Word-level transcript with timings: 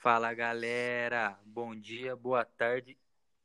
Fala 0.00 0.32
galera, 0.32 1.36
bom 1.44 1.74
dia, 1.74 2.14
boa 2.14 2.44
tarde 2.44 2.96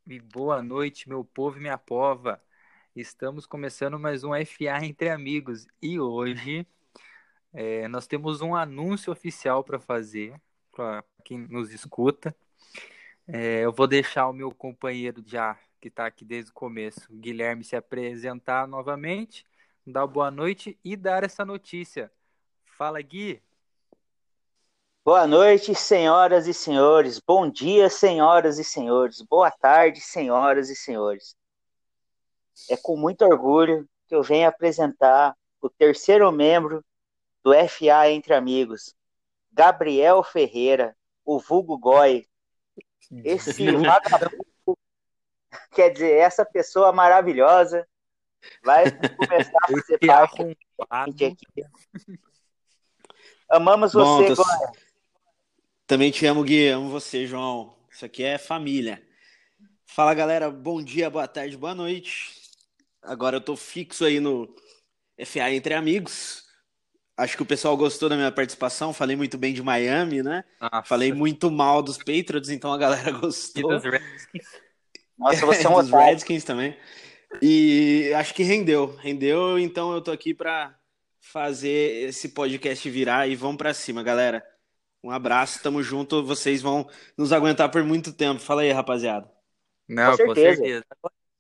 e 0.06 0.20
boa 0.20 0.62
noite, 0.62 1.10
meu 1.10 1.26
povo 1.26 1.58
e 1.58 1.60
minha 1.60 1.80
pova. 1.80 2.40
Estamos 2.96 3.48
começando 3.48 3.98
mais 3.98 4.24
um 4.24 4.36
FA 4.36 4.86
entre 4.86 5.10
amigos 5.10 5.66
e 5.82 6.00
hoje 6.00 6.68
é, 7.52 7.88
nós 7.88 8.06
temos 8.06 8.42
um 8.42 8.56
anúncio 8.56 9.12
oficial 9.12 9.64
para 9.64 9.80
fazer 9.80 10.40
para 10.72 11.04
quem 11.26 11.40
nos 11.40 11.74
escuta. 11.74 12.36
É, 13.28 13.62
eu 13.62 13.74
vou 13.74 13.88
deixar 13.88 14.30
o 14.30 14.34
meu 14.34 14.52
companheiro 14.52 15.24
já 15.26 15.58
que 15.82 15.88
está 15.88 16.06
aqui 16.06 16.24
desde 16.24 16.52
o 16.52 16.54
começo, 16.54 17.12
Guilherme, 17.12 17.64
se 17.64 17.76
apresentar 17.76 18.68
novamente, 18.68 19.44
dar 19.88 20.06
boa 20.06 20.30
noite 20.30 20.78
e 20.84 20.96
dar 20.96 21.24
essa 21.24 21.44
notícia. 21.44 22.12
Fala, 22.64 23.02
Gui. 23.02 23.42
Boa 25.06 25.28
noite, 25.28 25.76
senhoras 25.76 26.48
e 26.48 26.54
senhores. 26.54 27.20
Bom 27.20 27.50
dia, 27.50 27.90
senhoras 27.90 28.58
e 28.58 28.64
senhores. 28.64 29.22
Boa 29.22 29.52
tarde, 29.52 30.00
senhoras 30.00 30.70
e 30.70 30.78
senhores. 30.78 31.36
É 32.70 32.78
com 32.78 32.96
muito 32.96 33.22
orgulho 33.26 33.86
que 34.08 34.16
eu 34.16 34.24
venho 34.24 34.48
apresentar 34.48 35.36
o 35.62 35.70
terceiro 35.70 36.32
membro 36.32 36.82
do 37.44 37.52
FA 37.68 38.10
Entre 38.12 38.34
Amigos, 38.34 38.96
Gabriel 39.52 40.24
Ferreira, 40.24 40.96
o 41.26 41.38
vulgo 41.38 41.78
Goi. 41.78 42.26
Esse 43.26 43.72
vagabundo, 43.76 44.80
quer 45.72 45.90
dizer, 45.90 46.14
essa 46.14 46.46
pessoa 46.46 46.94
maravilhosa 46.94 47.86
vai 48.64 48.86
começar 48.90 49.60
a 49.64 49.68
fazer 49.68 50.00
parte 50.88 51.26
aqui. 51.26 51.38
Amamos 53.50 53.92
você, 53.92 54.34
tô... 54.34 54.44
Também 55.86 56.12
te 56.12 56.26
amo, 56.26 56.44
Gui. 56.44 56.70
Amo 56.70 56.90
você, 56.90 57.28
João. 57.28 57.76
Isso 57.92 58.06
aqui 58.06 58.24
é 58.24 58.38
família. 58.38 59.02
Fala, 59.86 60.14
galera. 60.14 60.50
Bom 60.50 60.82
dia, 60.82 61.10
boa 61.10 61.28
tarde, 61.28 61.58
boa 61.58 61.76
noite. 61.76 62.32
Agora 63.02 63.36
eu 63.36 63.42
tô 63.42 63.56
fixo 63.56 64.06
aí 64.06 64.20
no 64.20 64.48
FA 65.26 65.52
Entre 65.52 65.74
Amigos. 65.74 66.44
Acho 67.18 67.36
que 67.36 67.44
o 67.44 67.46
pessoal 67.46 67.76
gostou 67.76 68.08
da 68.08 68.16
minha 68.16 68.32
participação. 68.32 68.94
Falei 68.94 69.16
muito 69.18 69.38
bem 69.38 69.54
de 69.54 69.62
Miami, 69.62 70.24
né? 70.24 70.46
Nossa. 70.60 70.84
Falei 70.84 71.12
muito 71.12 71.52
mal 71.52 71.84
dos 71.84 71.98
Patriots, 71.98 72.50
então 72.50 72.72
a 72.74 72.78
galera 72.78 73.12
gostou. 73.20 73.72
E 73.72 73.76
dos 73.76 73.84
Redskins. 73.84 74.46
Nossa, 75.18 75.46
você 75.46 75.68
é 75.68 75.70
um 75.70 75.76
dos 75.84 75.92
Redskins 75.92 76.46
também. 76.46 76.78
E 77.42 78.12
acho 78.16 78.34
que 78.34 78.44
rendeu. 78.44 78.96
Rendeu, 79.02 79.60
então 79.60 79.94
eu 79.94 80.02
tô 80.02 80.12
aqui 80.12 80.34
para 80.34 80.74
fazer 81.20 82.08
esse 82.08 82.30
podcast 82.30 82.90
virar 82.90 83.28
e 83.28 83.36
vamos 83.36 83.58
para 83.58 83.74
cima, 83.74 84.02
galera. 84.02 84.44
Um 85.04 85.12
abraço, 85.12 85.62
tamo 85.62 85.84
junto. 85.84 86.24
Vocês 86.24 86.62
vão 86.62 86.90
nos 87.18 87.34
aguentar 87.34 87.70
por 87.70 87.84
muito 87.84 88.14
tempo. 88.14 88.40
Fala 88.40 88.62
aí, 88.62 88.72
rapaziada. 88.72 89.30
Não, 89.88 90.12
com 90.12 90.18
certeza. 90.18 90.58
Com 90.58 90.64
certeza. 90.64 90.86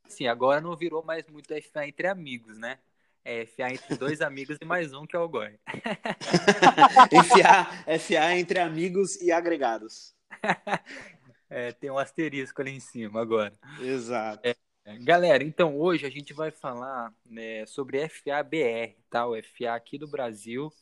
Sim, 0.07 0.27
agora 0.27 0.59
não 0.59 0.75
virou 0.75 1.03
mais 1.03 1.25
muito 1.27 1.53
FA 1.71 1.87
entre 1.87 2.07
amigos, 2.07 2.57
né? 2.57 2.77
É 3.23 3.45
FA 3.45 3.71
entre 3.71 3.95
dois 3.95 4.19
amigos 4.21 4.57
e 4.61 4.65
mais 4.65 4.93
um 4.93 5.05
que 5.07 5.15
é 5.15 5.19
o 5.19 5.29
Goi. 5.29 5.57
FA, 7.25 7.99
FA 7.99 8.35
entre 8.37 8.59
amigos 8.59 9.15
e 9.21 9.31
agregados. 9.31 10.13
É, 11.55 11.71
tem 11.71 11.91
um 11.91 11.99
asterisco 11.99 12.59
ali 12.63 12.71
em 12.71 12.79
cima 12.79 13.21
agora. 13.21 13.53
Exato. 13.79 14.41
É, 14.43 14.55
galera, 14.97 15.43
então 15.43 15.79
hoje 15.79 16.03
a 16.03 16.09
gente 16.09 16.33
vai 16.33 16.49
falar 16.49 17.13
né, 17.23 17.63
sobre 17.67 18.09
FABR, 18.09 18.97
tá? 19.07 19.27
O 19.27 19.35
FA 19.35 19.75
aqui 19.75 19.99
do 19.99 20.07
Brasil. 20.07 20.73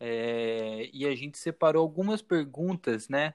É, 0.00 0.88
e 0.94 1.06
a 1.06 1.14
gente 1.14 1.36
separou 1.36 1.82
algumas 1.82 2.22
perguntas, 2.22 3.08
né? 3.08 3.34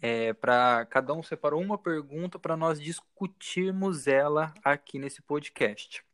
É, 0.00 0.32
para 0.32 0.86
cada 0.86 1.12
um 1.12 1.22
separou 1.22 1.60
uma 1.60 1.76
pergunta 1.76 2.38
para 2.38 2.56
nós 2.56 2.80
discutirmos 2.80 4.06
ela 4.06 4.54
aqui 4.62 4.98
nesse 4.98 5.20
podcast. 5.20 6.04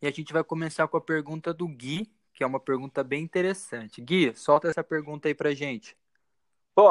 E 0.00 0.06
a 0.06 0.10
gente 0.10 0.32
vai 0.32 0.42
começar 0.42 0.88
com 0.88 0.96
a 0.96 1.00
pergunta 1.00 1.52
do 1.52 1.68
Gui, 1.68 2.10
que 2.32 2.42
é 2.42 2.46
uma 2.46 2.60
pergunta 2.60 3.04
bem 3.04 3.22
interessante. 3.22 4.00
Gui, 4.00 4.34
solta 4.34 4.68
essa 4.68 4.84
pergunta 4.84 5.28
aí 5.28 5.34
pra 5.34 5.52
gente. 5.52 5.96
Bom, 6.74 6.90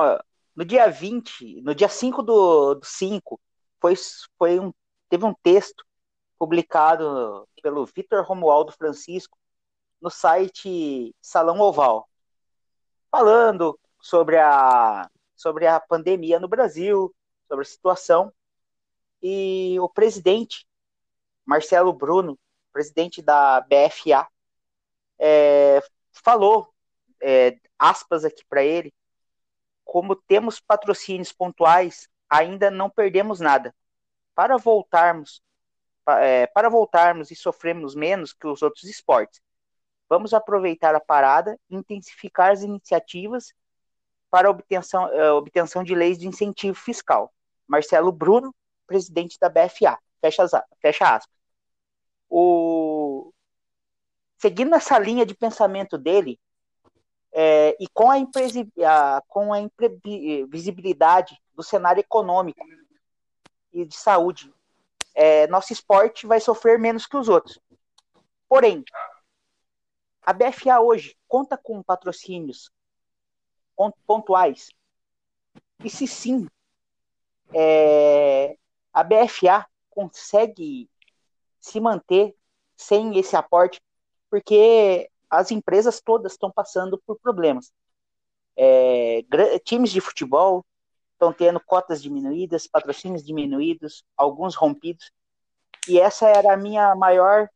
no 0.55 0.63
dia 0.65 0.87
20, 0.87 1.61
no 1.61 1.73
dia 1.73 1.89
5 1.89 2.21
do, 2.21 2.75
do 2.75 2.85
5, 2.85 3.39
foi, 3.81 3.93
foi 4.37 4.59
um, 4.59 4.71
teve 5.09 5.25
um 5.25 5.33
texto 5.41 5.83
publicado 6.37 7.47
pelo 7.63 7.85
Vitor 7.85 8.23
Romualdo 8.23 8.71
Francisco 8.71 9.37
no 10.01 10.09
site 10.09 11.15
Salão 11.21 11.59
Oval, 11.59 12.07
falando 13.11 13.79
sobre 13.99 14.37
a, 14.37 15.09
sobre 15.35 15.67
a 15.67 15.79
pandemia 15.79 16.39
no 16.39 16.47
Brasil, 16.47 17.13
sobre 17.47 17.63
a 17.63 17.67
situação. 17.67 18.31
E 19.21 19.77
o 19.79 19.89
presidente, 19.89 20.67
Marcelo 21.45 21.91
Bruno, 21.91 22.37
presidente 22.71 23.21
da 23.21 23.61
BFA, 23.61 24.27
é, 25.17 25.81
falou, 26.11 26.73
é, 27.21 27.57
aspas 27.79 28.25
aqui 28.25 28.43
para 28.45 28.63
ele, 28.63 28.93
como 29.83 30.15
temos 30.15 30.59
patrocínios 30.59 31.31
pontuais, 31.31 32.09
ainda 32.29 32.69
não 32.69 32.89
perdemos 32.89 33.39
nada. 33.39 33.73
Para 34.33 34.57
voltarmos, 34.57 35.41
é, 36.07 36.47
para 36.47 36.69
voltarmos 36.69 37.31
e 37.31 37.35
sofrermos 37.35 37.95
menos 37.95 38.33
que 38.33 38.45
os 38.45 38.61
outros 38.61 38.83
esportes, 38.83 39.41
Vamos 40.09 40.33
aproveitar 40.33 40.93
a 40.95 40.99
parada 40.99 41.59
e 41.69 41.75
intensificar 41.75 42.51
as 42.51 42.61
iniciativas 42.61 43.53
para 44.29 44.47
a 44.47 44.51
obtenção, 44.51 45.05
uh, 45.05 45.35
obtenção 45.35 45.83
de 45.83 45.95
leis 45.95 46.17
de 46.17 46.27
incentivo 46.27 46.77
fiscal. 46.77 47.33
Marcelo 47.67 48.11
Bruno, 48.11 48.53
presidente 48.85 49.39
da 49.39 49.49
BFA. 49.49 49.97
Fecha, 50.21 50.45
fecha 50.81 51.15
aspas. 51.15 51.35
O... 52.29 53.31
Seguindo 54.37 54.75
essa 54.75 54.99
linha 54.99 55.25
de 55.25 55.33
pensamento 55.33 55.97
dele, 55.97 56.39
é, 57.37 57.75
e 57.79 57.87
com 57.89 58.09
a, 58.11 58.15
a, 58.15 59.21
com 59.27 59.51
a 59.51 59.59
imprevisibilidade 59.59 61.37
do 61.53 61.61
cenário 61.61 61.99
econômico 61.99 62.65
e 63.73 63.85
de 63.85 63.95
saúde, 63.95 64.53
é, 65.13 65.45
nosso 65.47 65.73
esporte 65.73 66.25
vai 66.25 66.39
sofrer 66.39 66.79
menos 66.79 67.05
que 67.05 67.17
os 67.17 67.27
outros. 67.27 67.59
Porém, 68.47 68.83
a 70.25 70.33
BFA 70.33 70.79
hoje 70.79 71.15
conta 71.27 71.55
com 71.55 71.83
patrocínios 71.83 72.71
pontuais? 74.07 74.69
E 75.83 75.89
se 75.89 76.07
sim, 76.07 76.47
é, 77.53 78.57
a 78.91 79.03
BFA 79.03 79.67
consegue 79.89 80.89
se 81.59 81.79
manter 81.79 82.35
sem 82.75 83.17
esse 83.19 83.35
aporte? 83.35 83.79
Porque 84.29 85.09
as 85.29 85.51
empresas 85.51 86.01
todas 86.01 86.31
estão 86.31 86.51
passando 86.51 86.99
por 87.05 87.19
problemas. 87.19 87.71
É, 88.57 89.23
times 89.63 89.91
de 89.91 90.01
futebol 90.01 90.65
estão 91.13 91.31
tendo 91.31 91.59
cotas 91.59 92.01
diminuídas, 92.01 92.67
patrocínios 92.67 93.23
diminuídos, 93.23 94.03
alguns 94.17 94.55
rompidos. 94.55 95.11
E 95.87 95.99
essa 95.99 96.27
era 96.27 96.53
a 96.53 96.57
minha 96.57 96.95
maior 96.95 97.47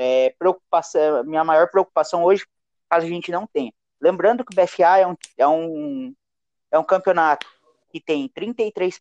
é, 0.00 0.32
preocupação, 0.38 1.24
minha 1.24 1.42
maior 1.42 1.68
preocupação 1.68 2.22
hoje, 2.22 2.46
caso 2.88 3.04
a 3.04 3.08
gente 3.08 3.32
não 3.32 3.48
tenha. 3.48 3.72
Lembrando 4.00 4.44
que 4.44 4.52
o 4.52 4.64
BFA 4.64 4.98
é 4.98 5.06
um, 5.06 5.16
é 5.36 5.48
um, 5.48 6.14
é 6.70 6.78
um 6.78 6.84
campeonato 6.84 7.44
que 7.90 8.00
tem 8.00 8.28
33, 8.28 9.00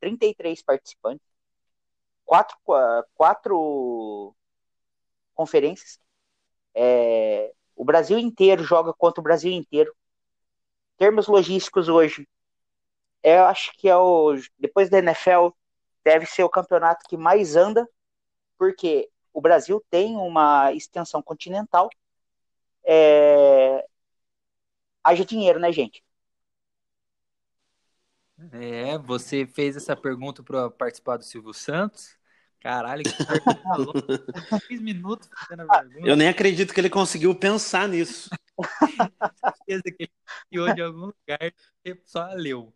33 0.00 0.58
é, 0.58 0.62
participantes, 0.64 1.26
quatro, 2.24 2.56
quatro 3.14 4.34
conferências. 5.34 6.00
É, 6.74 7.52
o 7.76 7.84
Brasil 7.84 8.18
inteiro 8.18 8.64
joga 8.64 8.94
contra 8.94 9.20
o 9.20 9.24
Brasil 9.24 9.52
inteiro. 9.52 9.94
Termos 10.96 11.26
logísticos 11.26 11.90
hoje, 11.90 12.26
eu 13.22 13.44
acho 13.44 13.70
que 13.74 13.86
é 13.86 13.96
o 13.96 14.34
depois 14.58 14.88
da 14.88 14.98
NFL 14.98 15.48
deve 16.02 16.24
ser 16.24 16.42
o 16.42 16.48
campeonato 16.48 17.04
que 17.06 17.18
mais 17.18 17.54
anda, 17.54 17.86
porque 18.56 19.10
o 19.32 19.40
Brasil 19.40 19.84
tem 19.90 20.16
uma 20.16 20.72
extensão 20.72 21.22
continental. 21.22 21.88
É... 22.84 23.86
Haja 25.04 25.24
dinheiro, 25.24 25.58
né, 25.58 25.72
gente? 25.72 26.02
É, 28.52 28.96
você 28.98 29.46
fez 29.46 29.76
essa 29.76 29.96
pergunta 29.96 30.42
para 30.42 30.70
participar 30.70 31.16
do 31.16 31.24
Silvio 31.24 31.52
Santos. 31.52 32.16
Caralho, 32.60 33.02
que 33.04 33.10
pergunta 33.26 34.58
10 34.68 34.80
minutos 34.80 35.28
fazendo 35.32 35.62
a 35.62 35.78
pergunta. 35.78 36.08
Eu 36.08 36.16
nem 36.16 36.28
acredito 36.28 36.72
que 36.72 36.80
ele 36.80 36.90
conseguiu 36.90 37.34
pensar 37.34 37.88
nisso. 37.88 38.30
certeza 39.68 39.82
que 39.96 40.10
ele 40.50 40.74
de 40.74 40.82
algum 40.82 41.06
lugar 41.06 41.54
só 42.04 42.28
leu. 42.34 42.72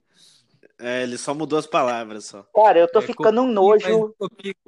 É, 0.83 1.05
ele 1.05 1.17
só 1.17 1.33
mudou 1.33 1.59
as 1.59 1.67
palavras 1.67 2.25
só. 2.25 2.43
Cara, 2.55 2.81
eu 2.81 2.91
tô 2.91 2.99
é, 2.99 3.03
ficando 3.03 3.41
um 3.43 3.47
nojo. 3.47 4.13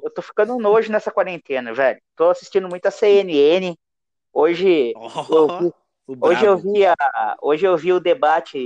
Eu 0.01 0.11
tô 0.11 0.23
ficando 0.23 0.55
um 0.55 0.61
nojo 0.61 0.93
nessa 0.93 1.11
quarentena, 1.11 1.75
velho. 1.75 2.01
Tô 2.15 2.31
assistindo 2.31 2.69
muito 2.69 2.87
a 2.87 2.91
CNN. 2.91 3.77
Hoje 4.33 4.95
oh. 4.97 5.35
eu, 5.35 5.75
Hoje 6.21 6.45
eu, 6.45 6.57
vi 6.59 6.85
a, 6.85 6.95
hoje 7.41 7.67
eu 7.67 7.77
vi 7.79 7.91
o 7.93 7.99
debate, 7.99 8.59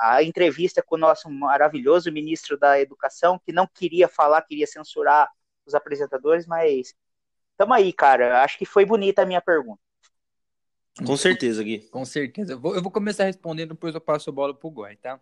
a 0.00 0.22
entrevista 0.22 0.82
com 0.82 0.94
o 0.94 0.98
nosso 0.98 1.30
maravilhoso 1.30 2.10
ministro 2.10 2.58
da 2.58 2.80
Educação, 2.80 3.38
que 3.38 3.52
não 3.52 3.66
queria 3.66 4.08
falar, 4.08 4.40
queria 4.42 4.66
censurar 4.66 5.28
os 5.66 5.74
apresentadores, 5.74 6.46
mas 6.46 6.94
tamo 7.56 7.74
aí, 7.74 7.92
cara. 7.92 8.42
Acho 8.42 8.56
que 8.56 8.64
foi 8.64 8.86
bonita 8.86 9.22
a 9.22 9.26
minha 9.26 9.42
pergunta. 9.42 9.80
Com 11.06 11.16
certeza, 11.16 11.62
Gui. 11.62 11.80
Com 11.90 12.04
certeza. 12.04 12.54
Eu 12.54 12.60
vou, 12.60 12.74
eu 12.74 12.82
vou 12.82 12.90
começar 12.90 13.24
respondendo, 13.24 13.70
depois 13.70 13.94
eu 13.94 14.00
passo 14.00 14.30
a 14.30 14.32
bola 14.32 14.54
pro 14.54 14.70
Goi, 14.70 14.96
tá? 14.96 15.20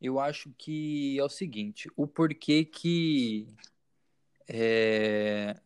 Eu 0.00 0.20
acho 0.20 0.52
que 0.56 1.18
é 1.18 1.24
o 1.24 1.28
seguinte, 1.28 1.90
o 1.96 2.06
porquê 2.06 2.64
que 2.64 3.48
é, 4.48 5.56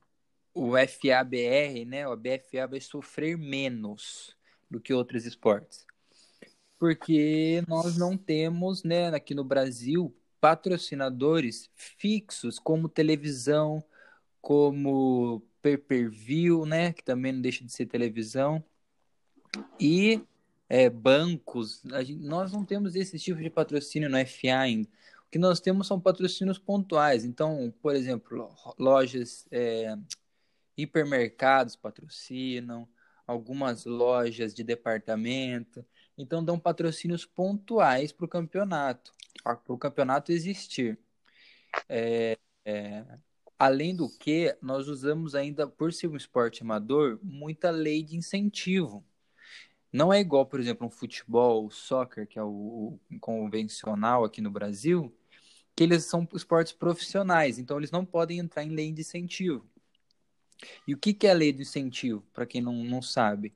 o 0.54 0.72
FABR, 0.72 1.84
né, 1.86 2.08
o 2.08 2.16
BFA 2.16 2.66
vai 2.68 2.80
sofrer 2.80 3.36
menos 3.36 4.36
do 4.70 4.80
que 4.80 4.92
outros 4.92 5.26
esportes. 5.26 5.86
Porque 6.78 7.62
nós 7.68 7.96
não 7.96 8.16
temos, 8.16 8.82
né, 8.82 9.08
aqui 9.08 9.34
no 9.34 9.44
Brasil, 9.44 10.14
patrocinadores 10.40 11.70
fixos 11.76 12.58
como 12.58 12.88
televisão, 12.88 13.84
como 14.40 15.42
pay-per-view, 15.60 16.66
né, 16.66 16.92
que 16.92 17.04
também 17.04 17.32
não 17.32 17.40
deixa 17.40 17.64
de 17.64 17.72
ser 17.72 17.86
televisão, 17.86 18.64
e 19.78 20.20
é, 20.72 20.88
bancos. 20.88 21.82
Gente, 22.02 22.14
nós 22.24 22.50
não 22.50 22.64
temos 22.64 22.96
esse 22.96 23.18
tipo 23.18 23.38
de 23.42 23.50
patrocínio 23.50 24.08
no 24.08 24.16
FA 24.26 24.56
ainda. 24.58 24.88
O 25.26 25.30
que 25.30 25.38
nós 25.38 25.60
temos 25.60 25.86
são 25.86 26.00
patrocínios 26.00 26.58
pontuais. 26.58 27.26
Então, 27.26 27.72
por 27.82 27.94
exemplo, 27.94 28.50
lojas, 28.78 29.46
é, 29.50 29.94
hipermercados 30.74 31.76
patrocinam, 31.76 32.88
algumas 33.26 33.84
lojas 33.84 34.54
de 34.54 34.64
departamento. 34.64 35.84
Então, 36.16 36.42
dão 36.42 36.58
patrocínios 36.58 37.26
pontuais 37.26 38.10
para 38.10 38.24
o 38.24 38.28
campeonato, 38.28 39.12
para 39.44 39.60
o 39.68 39.76
campeonato 39.76 40.32
existir. 40.32 40.98
É, 41.86 42.38
é, 42.64 43.04
além 43.58 43.94
do 43.94 44.08
que, 44.08 44.56
nós 44.62 44.88
usamos 44.88 45.34
ainda, 45.34 45.66
por 45.68 45.92
ser 45.92 46.08
um 46.08 46.16
esporte 46.16 46.62
amador, 46.62 47.18
muita 47.22 47.70
lei 47.70 48.02
de 48.02 48.16
incentivo. 48.16 49.04
Não 49.92 50.12
é 50.12 50.20
igual, 50.20 50.46
por 50.46 50.58
exemplo, 50.58 50.86
um 50.86 50.90
futebol, 50.90 51.70
soccer, 51.70 52.26
que 52.26 52.38
é 52.38 52.42
o, 52.42 52.98
o 53.10 53.20
convencional 53.20 54.24
aqui 54.24 54.40
no 54.40 54.50
Brasil, 54.50 55.14
que 55.76 55.84
eles 55.84 56.04
são 56.04 56.26
esportes 56.34 56.72
profissionais, 56.72 57.58
então 57.58 57.76
eles 57.76 57.90
não 57.90 58.04
podem 58.04 58.38
entrar 58.38 58.64
em 58.64 58.70
lei 58.70 58.90
de 58.90 59.02
incentivo. 59.02 59.66
E 60.86 60.94
o 60.94 60.98
que, 60.98 61.12
que 61.12 61.26
é 61.26 61.30
a 61.30 61.34
lei 61.34 61.52
do 61.52 61.62
incentivo, 61.62 62.24
para 62.32 62.46
quem 62.46 62.60
não, 62.60 62.72
não 62.84 63.02
sabe? 63.02 63.52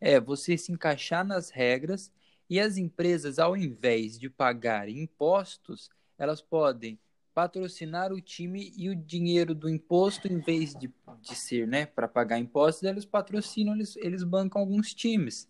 É 0.00 0.20
você 0.20 0.56
se 0.56 0.72
encaixar 0.72 1.24
nas 1.24 1.50
regras 1.50 2.12
e 2.48 2.58
as 2.60 2.76
empresas, 2.76 3.38
ao 3.38 3.56
invés 3.56 4.18
de 4.18 4.28
pagar 4.28 4.88
impostos, 4.88 5.90
elas 6.18 6.40
podem 6.40 6.98
patrocinar 7.34 8.12
o 8.12 8.20
time 8.20 8.72
e 8.76 8.88
o 8.88 8.96
dinheiro 8.96 9.54
do 9.54 9.68
imposto, 9.68 10.26
em 10.26 10.40
vez 10.40 10.74
de, 10.74 10.92
de 11.20 11.36
ser 11.36 11.68
né, 11.68 11.86
para 11.86 12.08
pagar 12.08 12.38
impostos, 12.38 12.82
eles 12.82 13.04
patrocinam, 13.04 13.74
eles, 13.74 13.96
eles 13.96 14.24
bancam 14.24 14.60
alguns 14.60 14.92
times. 14.92 15.48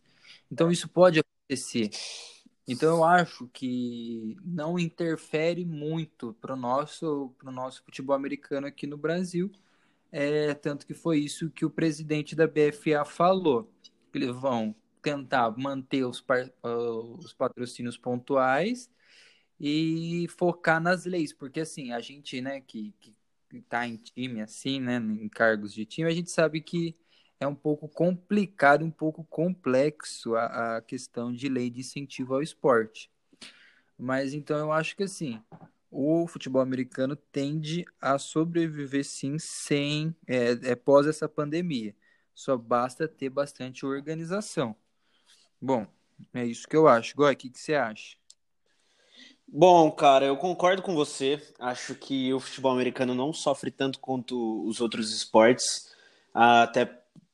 Então 0.50 0.70
isso 0.70 0.88
pode 0.88 1.20
acontecer. 1.20 1.90
Então 2.66 2.96
eu 2.98 3.04
acho 3.04 3.48
que 3.48 4.36
não 4.44 4.78
interfere 4.78 5.64
muito 5.64 6.34
para 6.34 6.52
o 6.54 6.56
nosso, 6.56 7.34
pro 7.38 7.50
nosso 7.50 7.82
futebol 7.82 8.14
americano 8.14 8.66
aqui 8.66 8.86
no 8.86 8.98
Brasil. 8.98 9.50
É, 10.12 10.54
tanto 10.54 10.86
que 10.86 10.94
foi 10.94 11.18
isso 11.18 11.50
que 11.50 11.64
o 11.64 11.70
presidente 11.70 12.36
da 12.36 12.46
BFA 12.46 13.04
falou. 13.04 13.70
Eles 14.14 14.34
vão 14.34 14.74
tentar 15.02 15.50
manter 15.56 16.04
os, 16.04 16.22
os 16.62 17.32
patrocínios 17.32 17.96
pontuais 17.96 18.90
e 19.60 20.26
focar 20.38 20.80
nas 20.80 21.04
leis, 21.04 21.32
porque 21.32 21.60
assim, 21.60 21.92
a 21.92 22.00
gente, 22.00 22.40
né, 22.40 22.60
que, 22.60 22.94
que, 23.00 23.14
que 23.50 23.60
tá 23.62 23.86
em 23.86 23.96
time 23.96 24.40
assim, 24.40 24.80
né, 24.80 24.96
em 24.96 25.28
cargos 25.28 25.72
de 25.74 25.84
time, 25.84 26.08
a 26.10 26.14
gente 26.14 26.30
sabe 26.30 26.60
que 26.60 26.96
é 27.40 27.46
um 27.46 27.54
pouco 27.54 27.88
complicado, 27.88 28.84
um 28.84 28.90
pouco 28.90 29.24
complexo 29.24 30.34
a, 30.34 30.76
a 30.76 30.82
questão 30.82 31.32
de 31.32 31.48
lei 31.48 31.70
de 31.70 31.80
incentivo 31.80 32.34
ao 32.34 32.42
esporte. 32.42 33.10
Mas 33.96 34.34
então 34.34 34.58
eu 34.58 34.72
acho 34.72 34.96
que 34.96 35.04
assim, 35.04 35.42
o 35.90 36.26
futebol 36.26 36.62
americano 36.62 37.16
tende 37.16 37.84
a 38.00 38.18
sobreviver 38.18 39.04
sim 39.04 39.38
sem 39.38 40.14
é, 40.26 40.50
é, 40.70 40.74
pós 40.74 41.06
essa 41.06 41.28
pandemia. 41.28 41.94
Só 42.34 42.56
basta 42.56 43.08
ter 43.08 43.30
bastante 43.30 43.84
organização. 43.84 44.76
Bom, 45.60 45.86
é 46.32 46.44
isso 46.44 46.68
que 46.68 46.76
eu 46.76 46.86
acho. 46.86 47.16
Goi, 47.16 47.32
o 47.32 47.36
que, 47.36 47.50
que 47.50 47.58
você 47.58 47.74
acha? 47.74 48.16
Bom, 49.46 49.90
cara, 49.90 50.26
eu 50.26 50.36
concordo 50.36 50.82
com 50.82 50.94
você. 50.94 51.42
Acho 51.58 51.94
que 51.94 52.32
o 52.32 52.38
futebol 52.38 52.72
americano 52.72 53.14
não 53.14 53.32
sofre 53.32 53.70
tanto 53.70 53.98
quanto 53.98 54.64
os 54.66 54.80
outros 54.80 55.12
esportes. 55.12 55.92
Até 56.32 56.84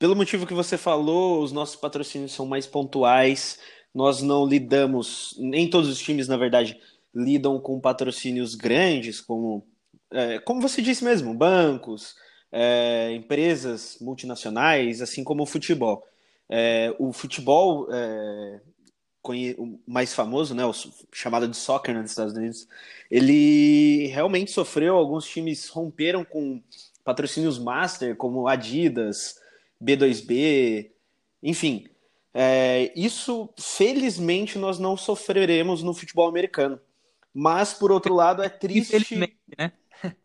pelo 0.05 0.15
motivo 0.15 0.47
que 0.47 0.53
você 0.53 0.77
falou, 0.77 1.43
os 1.43 1.51
nossos 1.51 1.77
patrocínios 1.77 2.33
são 2.33 2.45
mais 2.45 2.67
pontuais. 2.67 3.59
Nós 3.95 4.21
não 4.21 4.47
lidamos, 4.47 5.35
nem 5.39 5.71
todos 5.71 5.89
os 5.89 5.99
times, 5.99 6.29
na 6.29 6.37
verdade, 6.37 6.79
lidam 7.15 7.59
com 7.59 7.81
patrocínios 7.81 8.55
grandes, 8.55 9.19
como, 9.19 9.67
é, 10.11 10.39
como 10.41 10.61
você 10.61 10.83
disse 10.83 11.03
mesmo, 11.03 11.33
bancos, 11.33 12.17
é, 12.53 13.12
empresas 13.15 13.97
multinacionais, 13.99 15.01
assim 15.01 15.25
como 15.25 15.45
o 15.45 15.47
futebol. 15.47 16.06
É, 16.51 16.95
o 16.99 17.11
futebol 17.11 17.89
é, 17.91 18.61
o 19.56 19.79
mais 19.87 20.12
famoso, 20.12 20.55
né, 20.55 20.67
o 20.67 20.73
chamado 21.15 21.49
de 21.49 21.56
soccer 21.56 21.95
nos 21.95 22.11
Estados 22.11 22.35
Unidos, 22.35 22.69
ele 23.11 24.09
realmente 24.09 24.51
sofreu, 24.51 24.97
alguns 24.97 25.25
times 25.25 25.67
romperam 25.71 26.27
com 26.27 26.62
patrocínios 27.03 27.59
master, 27.59 28.15
como 28.17 28.47
Adidas, 28.47 29.43
B2B, 29.84 30.90
enfim. 31.42 31.86
É, 32.32 32.92
isso, 32.96 33.48
felizmente, 33.56 34.58
nós 34.58 34.78
não 34.78 34.96
sofreremos 34.96 35.82
no 35.82 35.94
futebol 35.94 36.28
americano. 36.28 36.81
Mas, 37.32 37.75
por 37.75 37.92
outro 37.92 38.14
lado, 38.14 38.42
é 38.42 38.48
triste. 38.48 38.96
Infelizmente, 38.96 39.36
né? 39.58 39.72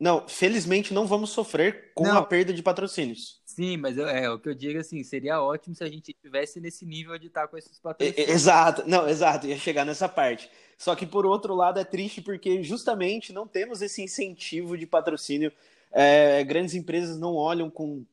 Não, 0.00 0.28
felizmente 0.28 0.94
não 0.94 1.08
vamos 1.08 1.30
sofrer 1.30 1.90
com 1.92 2.04
não. 2.04 2.18
a 2.18 2.22
perda 2.22 2.52
de 2.52 2.62
patrocínios. 2.62 3.42
Sim, 3.44 3.76
mas 3.78 3.98
é, 3.98 4.30
o 4.30 4.38
que 4.38 4.48
eu 4.48 4.54
digo 4.54 4.78
assim, 4.78 5.02
seria 5.02 5.42
ótimo 5.42 5.74
se 5.74 5.82
a 5.82 5.88
gente 5.88 6.12
estivesse 6.12 6.60
nesse 6.60 6.86
nível 6.86 7.18
de 7.18 7.26
estar 7.26 7.48
com 7.48 7.58
esses 7.58 7.80
patrocínios. 7.80 8.28
Exato, 8.30 8.84
não, 8.86 9.08
exato, 9.08 9.48
ia 9.48 9.58
chegar 9.58 9.84
nessa 9.84 10.08
parte. 10.08 10.48
Só 10.76 10.94
que 10.94 11.04
por 11.04 11.26
outro 11.26 11.52
lado 11.52 11.80
é 11.80 11.84
triste 11.84 12.22
porque 12.22 12.62
justamente 12.62 13.32
não 13.32 13.48
temos 13.48 13.82
esse 13.82 14.00
incentivo 14.00 14.78
de 14.78 14.86
patrocínio. 14.86 15.50
É, 15.90 16.44
grandes 16.44 16.76
empresas 16.76 17.18
não 17.18 17.34
olham 17.34 17.68
com 17.68 18.04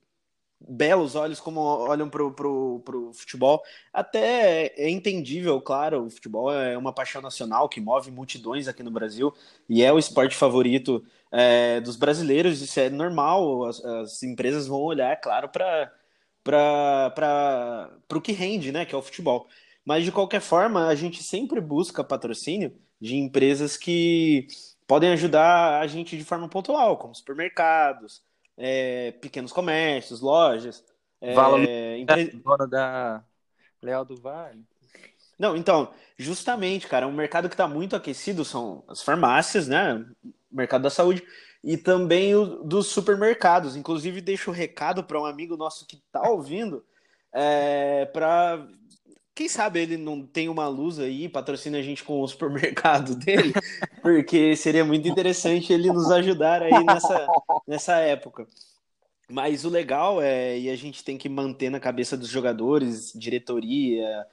belos 0.60 1.16
olhos 1.16 1.40
como 1.40 1.60
olham 1.60 2.10
pro, 2.10 2.32
pro, 2.32 2.82
pro 2.84 3.14
futebol. 3.14 3.62
Até 3.94 4.68
é 4.78 4.90
entendível, 4.90 5.62
claro, 5.62 6.06
o 6.06 6.10
futebol 6.10 6.52
é 6.52 6.78
uma 6.78 6.94
paixão 6.94 7.22
nacional 7.22 7.70
que 7.70 7.82
move 7.82 8.12
multidões 8.12 8.68
aqui 8.68 8.84
no 8.84 8.92
Brasil 8.92 9.34
e 9.70 9.84
é 9.84 9.92
o 9.92 10.00
esporte 10.00 10.36
favorito 10.36 11.04
é, 11.32 11.82
dos 11.82 11.96
brasileiros, 11.96 12.62
isso 12.62 12.80
é 12.80 12.90
normal, 12.90 13.66
as, 13.66 13.84
as 13.84 14.24
empresas 14.24 14.68
vão 14.68 14.82
olhar, 14.82 15.12
é 15.12 15.16
claro, 15.16 15.50
para 15.50 15.92
o 18.14 18.22
que 18.22 18.32
rende, 18.32 18.72
né, 18.72 18.86
que 18.86 18.96
é 18.96 18.98
o 18.98 19.02
futebol. 19.02 19.48
Mas 19.84 20.04
de 20.04 20.12
qualquer 20.12 20.42
forma, 20.42 20.88
a 20.88 20.96
gente 20.96 21.22
sempre 21.22 21.62
busca 21.62 22.04
patrocínio 22.04 22.76
de 23.00 23.16
empresas 23.18 23.78
que 23.78 24.48
podem 24.88 25.12
ajudar 25.12 25.80
a 25.80 25.88
gente 25.88 26.18
de 26.18 26.24
forma 26.24 26.48
pontual, 26.50 26.98
como 26.98 27.14
supermercados, 27.14 28.24
é, 28.58 29.12
pequenos 29.14 29.52
comércios, 29.52 30.22
lojas. 30.22 30.84
É, 31.22 31.98
empre... 31.98 32.42
dona 32.44 32.68
da 32.68 33.24
Leal 33.82 34.06
do 34.06 34.16
Vale. 34.16 34.64
Não, 35.38 35.56
então, 35.56 35.92
justamente, 36.18 36.88
cara, 36.88 37.08
um 37.08 37.12
mercado 37.12 37.50
que 37.50 37.56
está 37.56 37.68
muito 37.68 37.96
aquecido 37.96 38.46
são 38.46 38.84
as 38.88 39.02
farmácias, 39.02 39.68
né? 39.68 40.06
O 40.24 40.56
mercado 40.56 40.84
da 40.84 40.90
saúde 40.90 41.24
e 41.64 41.78
também 41.78 42.36
o 42.36 42.64
dos 42.64 42.88
supermercados. 42.88 43.76
Inclusive, 43.76 44.22
deixo 44.22 44.50
o 44.50 44.54
um 44.54 44.56
recado 44.56 45.04
para 45.04 45.20
um 45.20 45.26
amigo 45.26 45.58
nosso 45.58 45.86
que 45.86 45.98
está 45.98 46.30
ouvindo, 46.30 46.86
é, 47.34 48.06
para 48.06 48.66
quem 49.36 49.50
sabe 49.50 49.82
ele 49.82 49.98
não 49.98 50.26
tem 50.26 50.48
uma 50.48 50.66
luz 50.70 50.98
aí, 50.98 51.28
patrocina 51.28 51.78
a 51.78 51.82
gente 51.82 52.06
com 52.06 52.22
o 52.22 52.28
supermercado 52.28 53.14
dele, 53.20 53.54
porque 54.02 54.56
seria 54.56 54.86
muito 54.86 55.06
interessante 55.10 55.74
ele 55.74 55.92
nos 55.92 56.10
ajudar 56.10 56.64
aí 56.64 56.84
nessa, 56.86 57.28
nessa 57.68 57.96
época. 57.98 58.48
Mas 59.30 59.66
o 59.66 59.70
legal 59.70 60.22
é, 60.22 60.58
e 60.58 60.70
a 60.70 60.76
gente 60.78 61.04
tem 61.04 61.18
que 61.18 61.28
manter 61.28 61.70
na 61.70 61.82
cabeça 61.82 62.16
dos 62.16 62.30
jogadores, 62.30 63.12
diretoria, 63.14 64.26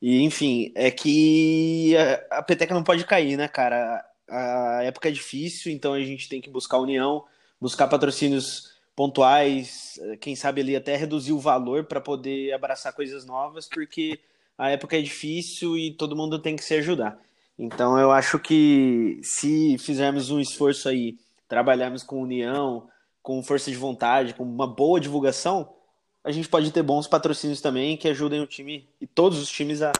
e 0.00 0.22
enfim, 0.22 0.72
é 0.76 0.92
que 0.92 1.96
a, 2.30 2.38
a 2.38 2.42
peteca 2.42 2.72
não 2.72 2.84
pode 2.84 3.04
cair, 3.04 3.36
né, 3.36 3.48
cara? 3.48 4.04
A 4.28 4.82
época 4.84 5.08
é 5.08 5.12
difícil, 5.12 5.72
então 5.72 5.92
a 5.92 6.00
gente 6.00 6.28
tem 6.28 6.40
que 6.40 6.50
buscar 6.50 6.78
união, 6.78 7.24
buscar 7.60 7.88
patrocínios 7.88 8.76
pontuais, 8.94 9.98
quem 10.20 10.36
sabe 10.36 10.60
ali 10.60 10.76
até 10.76 10.96
reduzir 10.96 11.32
o 11.32 11.40
valor 11.40 11.84
para 11.84 12.00
poder 12.00 12.52
abraçar 12.52 12.92
coisas 12.92 13.26
novas, 13.26 13.68
porque 13.68 14.20
a 14.58 14.70
época 14.70 14.96
é 14.98 15.02
difícil 15.02 15.76
e 15.76 15.92
todo 15.92 16.16
mundo 16.16 16.38
tem 16.38 16.56
que 16.56 16.64
se 16.64 16.74
ajudar. 16.74 17.18
Então 17.58 17.98
eu 17.98 18.10
acho 18.10 18.38
que 18.38 19.18
se 19.22 19.78
fizermos 19.78 20.30
um 20.30 20.40
esforço 20.40 20.88
aí, 20.88 21.18
trabalharmos 21.48 22.02
com 22.02 22.22
união, 22.22 22.88
com 23.22 23.42
força 23.42 23.70
de 23.70 23.76
vontade, 23.76 24.34
com 24.34 24.44
uma 24.44 24.66
boa 24.66 25.00
divulgação, 25.00 25.74
a 26.22 26.30
gente 26.30 26.48
pode 26.48 26.70
ter 26.72 26.82
bons 26.82 27.06
patrocínios 27.06 27.60
também 27.60 27.96
que 27.96 28.08
ajudem 28.08 28.40
o 28.40 28.46
time 28.46 28.88
e 29.00 29.06
todos 29.06 29.38
os 29.38 29.48
times 29.48 29.80
a 29.80 29.92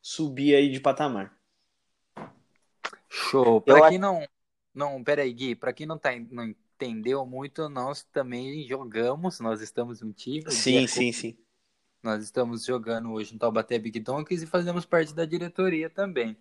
subir 0.00 0.54
aí 0.54 0.70
de 0.70 0.80
patamar. 0.80 1.36
Show. 3.08 3.60
Para 3.60 3.88
quem 3.88 3.98
não, 3.98 4.26
não, 4.74 5.02
peraí, 5.04 5.32
Gui, 5.32 5.54
para 5.54 5.72
quem 5.72 5.86
não 5.86 5.98
tá 5.98 6.10
não 6.30 6.44
entendeu 6.44 7.26
muito, 7.26 7.68
nós 7.68 8.02
também 8.12 8.66
jogamos, 8.66 9.38
nós 9.38 9.60
estamos 9.60 10.02
um 10.02 10.12
time. 10.12 10.50
Sim, 10.50 10.86
sim, 10.86 11.12
sim. 11.12 11.36
Nós 12.02 12.24
estamos 12.24 12.64
jogando 12.64 13.12
hoje 13.12 13.32
no 13.32 13.38
Taubaté 13.38 13.78
Big 13.78 14.00
Donkeys 14.00 14.42
e 14.42 14.46
fazemos 14.46 14.84
parte 14.84 15.14
da 15.14 15.24
diretoria 15.24 15.88
também. 15.88 16.36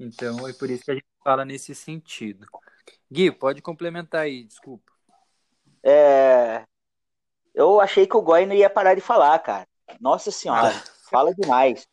Então 0.00 0.48
é 0.48 0.52
por 0.52 0.70
isso 0.70 0.84
que 0.84 0.90
a 0.90 0.94
gente 0.94 1.06
fala 1.22 1.44
nesse 1.44 1.74
sentido. 1.74 2.46
Gui, 3.10 3.30
pode 3.30 3.60
complementar 3.60 4.22
aí, 4.22 4.44
desculpa. 4.44 4.90
É... 5.82 6.64
Eu 7.54 7.80
achei 7.80 8.06
que 8.06 8.16
o 8.16 8.22
Goi 8.22 8.46
não 8.46 8.54
ia 8.54 8.70
parar 8.70 8.94
de 8.94 9.00
falar, 9.00 9.38
cara. 9.40 9.68
Nossa 10.00 10.30
senhora, 10.30 10.68
ah. 10.68 10.84
fala 11.10 11.34
demais. 11.34 11.86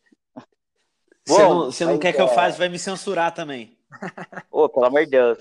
Você 1.26 1.42
não, 1.42 1.64
você 1.64 1.84
não 1.84 1.98
quer 1.98 2.10
é... 2.10 2.12
que 2.12 2.20
eu 2.20 2.26
é 2.26 2.34
faça, 2.34 2.56
vai 2.56 2.68
me 2.68 2.78
censurar 2.78 3.34
também. 3.34 3.76
Ô, 4.50 4.68
pelo 4.68 4.86
amor 4.86 5.04
de 5.04 5.10
Deus. 5.10 5.38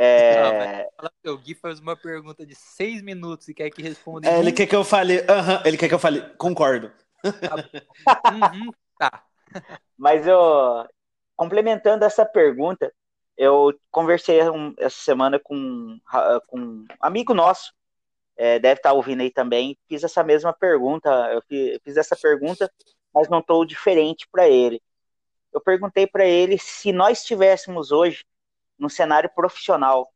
É... 0.00 0.88
Não, 1.24 1.34
o 1.34 1.38
Gui 1.38 1.56
faz 1.56 1.80
uma 1.80 1.96
pergunta 1.96 2.46
de 2.46 2.54
seis 2.54 3.02
minutos 3.02 3.48
e 3.48 3.54
quer 3.54 3.68
que 3.68 3.82
responda. 3.82 4.28
É, 4.28 4.38
ele 4.38 4.52
quer 4.52 4.66
que 4.68 4.76
eu 4.76 4.84
fale. 4.84 5.18
Uhum, 5.18 5.60
ele 5.64 5.76
quer 5.76 5.88
que 5.88 5.94
eu 5.94 5.98
fale. 5.98 6.20
Concordo. 6.36 6.92
Tá. 7.20 7.56
uhum, 8.32 8.70
tá. 8.96 9.24
Mas 9.98 10.24
eu, 10.24 10.86
complementando 11.34 12.04
essa 12.04 12.24
pergunta, 12.24 12.94
eu 13.36 13.76
conversei 13.90 14.40
um, 14.48 14.72
essa 14.78 15.02
semana 15.02 15.40
com, 15.40 15.98
com 16.46 16.60
um 16.60 16.86
amigo 17.00 17.34
nosso, 17.34 17.72
é, 18.36 18.60
deve 18.60 18.78
estar 18.78 18.92
ouvindo 18.92 19.22
aí 19.22 19.32
também, 19.32 19.76
fiz 19.88 20.04
essa 20.04 20.22
mesma 20.22 20.52
pergunta, 20.52 21.10
eu 21.32 21.42
fiz, 21.48 21.80
fiz 21.82 21.96
essa 21.96 22.14
pergunta, 22.14 22.70
mas 23.12 23.28
não 23.28 23.40
estou 23.40 23.64
diferente 23.64 24.28
para 24.30 24.48
ele. 24.48 24.80
Eu 25.52 25.60
perguntei 25.60 26.06
para 26.06 26.24
ele 26.24 26.56
se 26.56 26.92
nós 26.92 27.18
estivéssemos 27.18 27.90
hoje 27.90 28.24
no 28.78 28.88
cenário 28.88 29.30
profissional, 29.34 30.12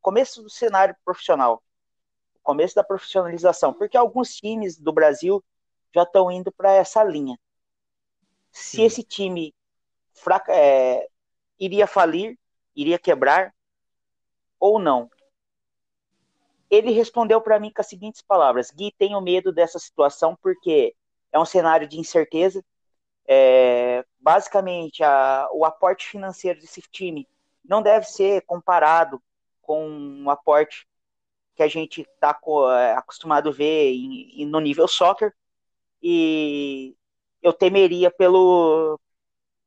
começo 0.00 0.42
do 0.42 0.50
cenário 0.50 0.96
profissional, 1.04 1.62
começo 2.42 2.74
da 2.74 2.82
profissionalização, 2.82 3.72
porque 3.72 3.96
alguns 3.96 4.34
times 4.34 4.78
do 4.78 4.92
Brasil 4.92 5.44
já 5.94 6.02
estão 6.02 6.30
indo 6.30 6.50
para 6.50 6.72
essa 6.72 7.04
linha. 7.04 7.38
Se 8.50 8.76
Sim. 8.76 8.84
esse 8.84 9.02
time 9.02 9.54
fraca, 10.14 10.52
é, 10.54 11.06
iria 11.58 11.86
falir, 11.86 12.38
iria 12.74 12.98
quebrar 12.98 13.54
ou 14.58 14.78
não? 14.78 15.10
Ele 16.70 16.90
respondeu 16.90 17.40
para 17.40 17.58
mim 17.58 17.72
com 17.72 17.80
as 17.80 17.86
seguintes 17.88 18.22
palavras: 18.22 18.70
Gui, 18.70 18.92
tenho 18.98 19.20
medo 19.20 19.52
dessa 19.52 19.78
situação 19.78 20.36
porque 20.42 20.94
é 21.32 21.38
um 21.38 21.44
cenário 21.44 21.88
de 21.88 21.98
incerteza. 21.98 22.64
É, 23.26 24.04
basicamente, 24.18 25.02
a, 25.02 25.48
o 25.52 25.64
aporte 25.64 26.06
financeiro 26.06 26.60
desse 26.60 26.80
time 26.90 27.28
não 27.68 27.82
deve 27.82 28.06
ser 28.06 28.42
comparado 28.46 29.22
com 29.60 30.24
o 30.24 30.30
aporte 30.30 30.88
que 31.54 31.62
a 31.62 31.68
gente 31.68 32.00
está 32.00 32.30
é, 32.72 32.92
acostumado 32.94 33.50
a 33.50 33.52
ver 33.52 33.92
em, 33.92 34.42
em, 34.42 34.46
no 34.46 34.58
nível 34.58 34.88
soccer. 34.88 35.34
E 36.02 36.96
eu 37.42 37.52
temeria 37.52 38.10
pelo, 38.10 38.98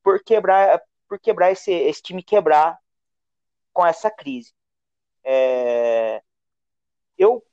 por 0.01 0.24
quebrar, 0.24 0.81
por 1.08 1.20
quebrar 1.20 1.51
esse, 1.51 1.72
esse 1.72 2.01
time 2.01 2.24
quebrar 2.24 2.79
com 3.72 3.86
essa 3.86 4.10
crise. 4.10 4.53
É, 5.24 6.24
eu 7.17 7.46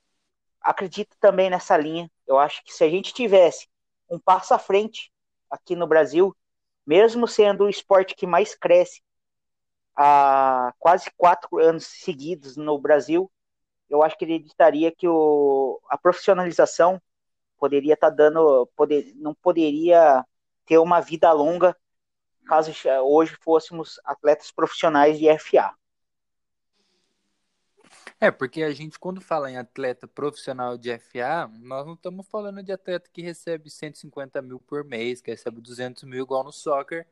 acredito 0.60 1.14
também 1.20 1.50
nessa 1.50 1.76
linha. 1.76 2.10
Eu 2.26 2.38
acho 2.38 2.64
que 2.64 2.72
se 2.72 2.82
a 2.82 2.88
gente 2.88 3.12
tivesse 3.12 3.68
um 4.08 4.18
passo 4.18 4.54
à 4.54 4.58
frente 4.58 5.12
aqui 5.50 5.76
no 5.76 5.86
Brasil, 5.86 6.34
mesmo 6.86 7.28
sendo 7.28 7.64
o 7.64 7.68
esporte 7.68 8.14
que 8.14 8.26
mais 8.26 8.54
cresce 8.54 9.02
há 9.98 10.72
quase 10.78 11.10
quatro 11.16 11.58
anos 11.58 11.84
seguidos 11.84 12.56
no 12.56 12.78
Brasil, 12.78 13.28
eu 13.90 14.02
acho 14.02 14.16
que 14.16 14.24
ele 14.24 14.36
acreditaria 14.36 14.92
que 14.92 15.08
o, 15.08 15.80
a 15.88 15.98
profissionalização 15.98 17.02
poderia 17.58 17.94
estar 17.94 18.10
tá 18.10 18.16
dando, 18.16 18.66
poder, 18.76 19.12
não 19.16 19.34
poderia 19.34 20.24
ter 20.64 20.78
uma 20.78 21.00
vida 21.00 21.32
longa 21.32 21.76
caso 22.46 22.72
hoje 23.04 23.36
fôssemos 23.42 24.00
atletas 24.04 24.50
profissionais 24.50 25.18
de 25.18 25.28
FA. 25.38 25.74
É, 28.20 28.30
porque 28.30 28.62
a 28.62 28.72
gente, 28.72 28.98
quando 28.98 29.20
fala 29.20 29.50
em 29.50 29.58
atleta 29.58 30.08
profissional 30.08 30.78
de 30.78 30.90
FA, 30.98 31.48
nós 31.60 31.86
não 31.86 31.94
estamos 31.94 32.26
falando 32.26 32.62
de 32.62 32.72
atleta 32.72 33.10
que 33.12 33.20
recebe 33.20 33.68
150 33.68 34.40
mil 34.40 34.58
por 34.60 34.82
mês, 34.84 35.20
que 35.20 35.30
recebe 35.30 35.60
200 35.60 36.04
mil 36.04 36.22
igual 36.22 36.42
no 36.42 36.52
soccer, 36.52 37.06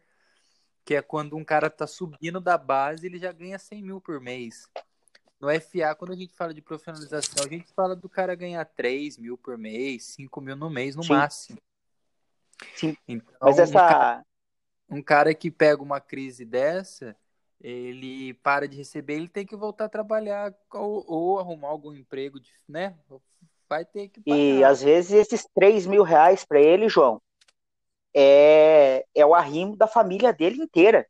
que 0.87 0.95
é 0.95 1.03
quando 1.03 1.37
um 1.37 1.45
cara 1.45 1.69
tá 1.69 1.85
subindo 1.85 2.41
da 2.41 2.57
base, 2.57 3.05
ele 3.05 3.19
já 3.19 3.33
ganha 3.33 3.59
100 3.59 3.83
mil 3.83 4.01
por 4.01 4.21
mês. 4.21 4.71
No 5.41 5.51
FA, 5.51 5.97
quando 5.99 6.13
a 6.13 6.17
gente 6.17 6.33
fala 6.33 6.55
de 6.55 6.63
profissionalização, 6.63 7.45
a 7.45 7.49
gente 7.49 7.67
fala 7.75 7.97
do 7.97 8.09
cara 8.09 8.37
ganhar 8.37 8.65
3 8.65 9.19
mil 9.19 9.37
por 9.37 9.59
mês, 9.59 10.05
5 10.05 10.41
mil 10.41 10.55
no 10.55 10.71
mês 10.71 10.95
no 10.95 11.03
Sim. 11.03 11.09
máximo. 11.09 11.59
Sim. 12.77 12.97
Então, 13.07 13.37
Mas 13.43 13.59
essa. 13.59 13.75
Um 13.75 13.89
cara, 13.89 14.27
um 14.89 15.03
cara 15.03 15.35
que 15.35 15.51
pega 15.51 15.83
uma 15.83 16.01
crise 16.01 16.45
dessa, 16.45 17.17
ele 17.61 18.35
para 18.35 18.69
de 18.69 18.77
receber, 18.77 19.15
ele 19.15 19.29
tem 19.29 19.45
que 19.45 19.57
voltar 19.57 19.87
a 19.87 19.91
trabalhar 19.91 20.55
ou, 20.73 21.05
ou 21.09 21.39
arrumar 21.41 21.69
algum 21.69 21.93
emprego, 21.93 22.39
né? 22.67 22.97
Vai 23.69 23.85
ter 23.85 24.09
que 24.09 24.21
pagar. 24.21 24.39
E 24.39 24.63
às 24.63 24.83
vezes 24.83 25.11
esses 25.11 25.45
3 25.53 25.85
mil 25.85 26.05
reais 26.05 26.45
para 26.45 26.61
ele, 26.61 26.89
João, 26.89 27.21
é, 28.19 29.05
é 29.15 29.27
o 29.27 29.35
arrimo 29.35 29.77
da 29.77 29.87
família 29.87 30.33
dele 30.33 30.63
inteira. 30.63 31.07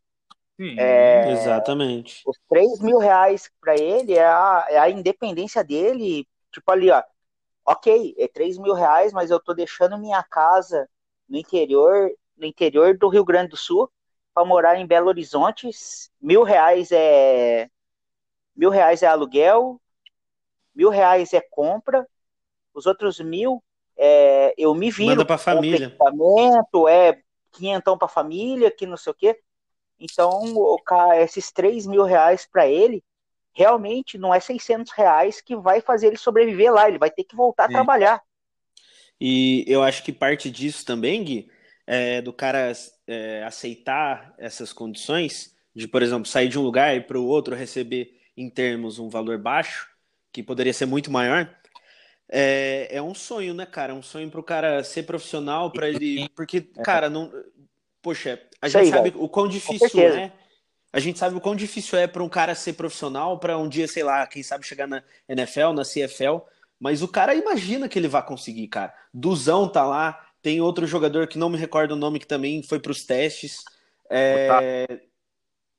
Sim, 0.60 0.75
é, 0.76 1.30
exatamente. 1.30 2.22
Os 2.26 2.36
3 2.48 2.80
mil 2.80 2.98
reais 2.98 3.48
para 3.60 3.78
ele 3.80 4.14
é 4.14 4.26
a, 4.26 4.66
é 4.68 4.78
a 4.78 4.90
independência 4.90 5.62
dele. 5.62 6.26
Tipo 6.50 6.72
ali, 6.72 6.90
ó. 6.90 7.00
Ok, 7.64 8.14
é 8.18 8.26
3 8.26 8.58
mil 8.58 8.75
reais, 8.75 9.12
mas 9.12 9.30
eu 9.30 9.38
tô 9.38 9.54
deixando 9.54 9.98
minha 9.98 10.22
casa 10.25 10.88
no 11.28 11.38
interior 11.38 12.10
no 12.36 12.44
interior 12.44 12.96
do 12.98 13.08
Rio 13.08 13.25
Grande 13.25 13.50
do 13.50 13.56
Sul 13.56 13.90
para 14.34 14.44
morar 14.44 14.76
em 14.76 14.86
Belo 14.86 15.08
Horizonte. 15.08 15.70
Mil 16.20 16.42
reais 16.42 16.90
é 16.92 17.70
mil 18.54 18.70
reais 18.70 19.02
é 19.02 19.06
aluguel, 19.06 19.80
mil 20.75 20.90
reais 20.90 21.32
é 21.32 21.40
compra, 21.40 22.06
os 22.75 22.86
outros 22.86 23.20
mil 23.20 23.62
é, 23.96 24.54
eu 24.58 24.74
me 24.74 24.90
viro. 24.90 25.10
Manda 25.10 25.24
para 25.24 25.38
família. 25.38 25.86
Equipamento, 25.86 26.88
é 26.88 27.20
quinhentão 27.52 27.96
para 27.96 28.08
família, 28.08 28.70
que 28.70 28.86
não 28.86 28.96
sei 28.96 29.12
o 29.12 29.14
quê. 29.14 29.38
Então, 29.98 30.28
o 30.54 30.78
cara, 30.82 31.22
esses 31.22 31.50
três 31.50 31.86
mil 31.86 32.04
reais 32.04 32.46
para 32.50 32.68
ele, 32.68 33.02
realmente 33.52 34.18
não 34.18 34.34
é 34.34 34.38
600 34.38 34.92
reais 34.92 35.40
que 35.40 35.56
vai 35.56 35.80
fazer 35.80 36.08
ele 36.08 36.18
sobreviver 36.18 36.72
lá. 36.72 36.88
Ele 36.88 36.98
vai 36.98 37.10
ter 37.10 37.24
que 37.24 37.34
voltar 37.34 37.64
a 37.64 37.68
trabalhar. 37.68 38.22
E 39.18 39.64
eu 39.66 39.82
acho 39.82 40.02
que 40.02 40.12
parte 40.12 40.50
disso 40.50 40.84
também, 40.84 41.24
Gui, 41.24 41.50
é, 41.86 42.20
do 42.20 42.32
cara 42.32 42.72
é, 43.06 43.42
aceitar 43.44 44.34
essas 44.36 44.72
condições, 44.72 45.54
de, 45.74 45.88
por 45.88 46.02
exemplo, 46.02 46.26
sair 46.26 46.48
de 46.48 46.58
um 46.58 46.62
lugar 46.62 46.94
e 46.94 47.00
para 47.00 47.18
o 47.18 47.26
outro 47.26 47.54
receber 47.54 48.20
em 48.36 48.50
termos 48.50 48.98
um 48.98 49.08
valor 49.08 49.38
baixo, 49.38 49.88
que 50.30 50.42
poderia 50.42 50.72
ser 50.72 50.84
muito 50.84 51.10
maior, 51.10 51.50
é, 52.28 52.88
é 52.90 53.02
um 53.02 53.14
sonho, 53.14 53.54
né, 53.54 53.64
cara? 53.66 53.92
É 53.92 53.95
um 53.95 54.02
sonho 54.02 54.30
para 54.30 54.40
o 54.40 54.45
cara 54.45 54.83
ser 54.83 55.04
profissional, 55.04 55.71
para 55.71 55.88
ele. 55.88 56.28
Porque, 56.30 56.68
é. 56.76 56.83
cara, 56.83 57.09
não. 57.09 57.30
Poxa, 58.02 58.40
a 58.61 58.68
gente 58.68 58.90
sabe 58.90 59.12
o 59.16 59.28
quão 59.28 59.49
difícil 59.49 60.00
é. 60.00 60.33
A 60.92 61.00
gente 61.00 61.18
sabe 61.18 61.37
o 61.37 61.40
quão 61.40 61.54
difícil 61.54 61.99
é 61.99 62.06
para 62.06 62.23
um 62.23 62.28
cara 62.28 62.54
ser 62.54 62.73
profissional, 62.73 63.38
para 63.38 63.59
um 63.59 63.68
dia, 63.68 63.87
sei 63.87 64.02
lá, 64.02 64.26
quem 64.26 64.42
sabe 64.42 64.66
chegar 64.66 64.87
na 64.87 65.02
NFL, 65.28 65.73
na 65.73 65.83
CFL. 65.83 66.40
Mas 66.78 67.02
o 67.02 67.09
cara 67.09 67.35
imagina 67.35 67.88
que 67.88 67.99
ele 67.99 68.09
vai 68.09 68.25
conseguir, 68.25 68.68
cara. 68.68 68.95
Duzão 69.12 69.68
tá 69.68 69.85
lá, 69.85 70.26
tem 70.40 70.61
outro 70.61 70.87
jogador 70.87 71.26
que 71.26 71.38
não 71.38 71.50
me 71.50 71.59
recordo 71.59 71.92
o 71.92 71.97
nome 71.97 72.18
que 72.18 72.26
também 72.26 72.62
foi 72.62 72.78
para 72.78 72.92
os 72.92 73.04
testes. 73.04 73.64
É... 74.09 75.00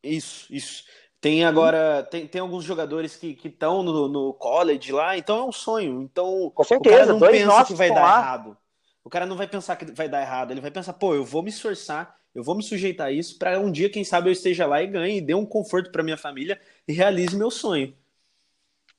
Isso, 0.03 0.53
isso. 0.53 0.83
Tem 1.19 1.43
agora, 1.43 2.03
tem, 2.03 2.27
tem 2.27 2.39
alguns 2.39 2.63
jogadores 2.63 3.15
que 3.15 3.37
estão 3.43 3.81
no, 3.81 4.07
no 4.07 4.33
college 4.33 4.91
lá, 4.91 5.17
então 5.17 5.39
é 5.39 5.43
um 5.43 5.51
sonho. 5.51 6.01
Então 6.01 6.51
Com 6.53 6.63
certeza, 6.63 6.95
o 6.95 6.97
cara 6.97 7.05
não 7.13 7.19
pensa 7.19 7.65
que 7.65 7.73
vai 7.73 7.89
dar 7.89 8.01
lá. 8.01 8.19
errado. 8.19 8.57
O 9.03 9.09
cara 9.09 9.25
não 9.25 9.35
vai 9.35 9.47
pensar 9.47 9.75
que 9.77 9.85
vai 9.85 10.09
dar 10.09 10.21
errado, 10.21 10.51
ele 10.51 10.61
vai 10.61 10.69
pensar, 10.69 10.93
pô, 10.93 11.15
eu 11.15 11.23
vou 11.23 11.41
me 11.41 11.49
esforçar, 11.49 12.17
eu 12.35 12.43
vou 12.43 12.55
me 12.55 12.61
sujeitar 12.61 13.07
a 13.07 13.11
isso 13.11 13.39
para 13.39 13.57
um 13.57 13.71
dia, 13.71 13.89
quem 13.89 14.03
sabe, 14.03 14.27
eu 14.27 14.33
esteja 14.33 14.67
lá 14.67 14.83
e 14.83 14.87
ganhe, 14.87 15.17
e 15.17 15.21
dê 15.21 15.33
um 15.33 15.45
conforto 15.45 15.91
para 15.91 16.03
minha 16.03 16.17
família 16.17 16.59
e 16.87 16.91
realize 16.91 17.35
meu 17.35 17.49
sonho. 17.49 17.95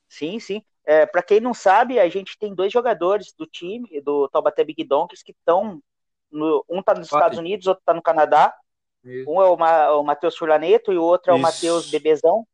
Sim, 0.08 0.40
sim. 0.40 0.62
É, 0.84 1.04
para 1.04 1.22
quem 1.22 1.38
não 1.38 1.52
sabe, 1.52 2.00
a 2.00 2.08
gente 2.08 2.38
tem 2.38 2.54
dois 2.54 2.72
jogadores 2.72 3.34
do 3.34 3.46
time, 3.46 4.00
do 4.00 4.26
Taubaté 4.28 4.64
Big 4.64 4.82
Donkeys, 4.82 5.22
que 5.22 5.32
estão. 5.32 5.82
Um 6.32 6.82
tá 6.82 6.94
nos 6.94 7.06
Estados 7.06 7.38
Unidos, 7.38 7.66
outro 7.66 7.82
tá 7.84 7.92
no 7.92 8.02
Canadá. 8.02 8.54
Isso. 9.04 9.30
Um 9.30 9.40
é 9.40 9.46
o, 9.46 9.56
Ma, 9.56 9.92
o 9.92 10.02
Matheus 10.02 10.36
Furlaneto 10.36 10.92
e 10.92 10.98
o 10.98 11.02
outro 11.02 11.32
é 11.32 11.34
o 11.34 11.38
Matheus 11.38 11.90
Bebezão. 11.90 12.46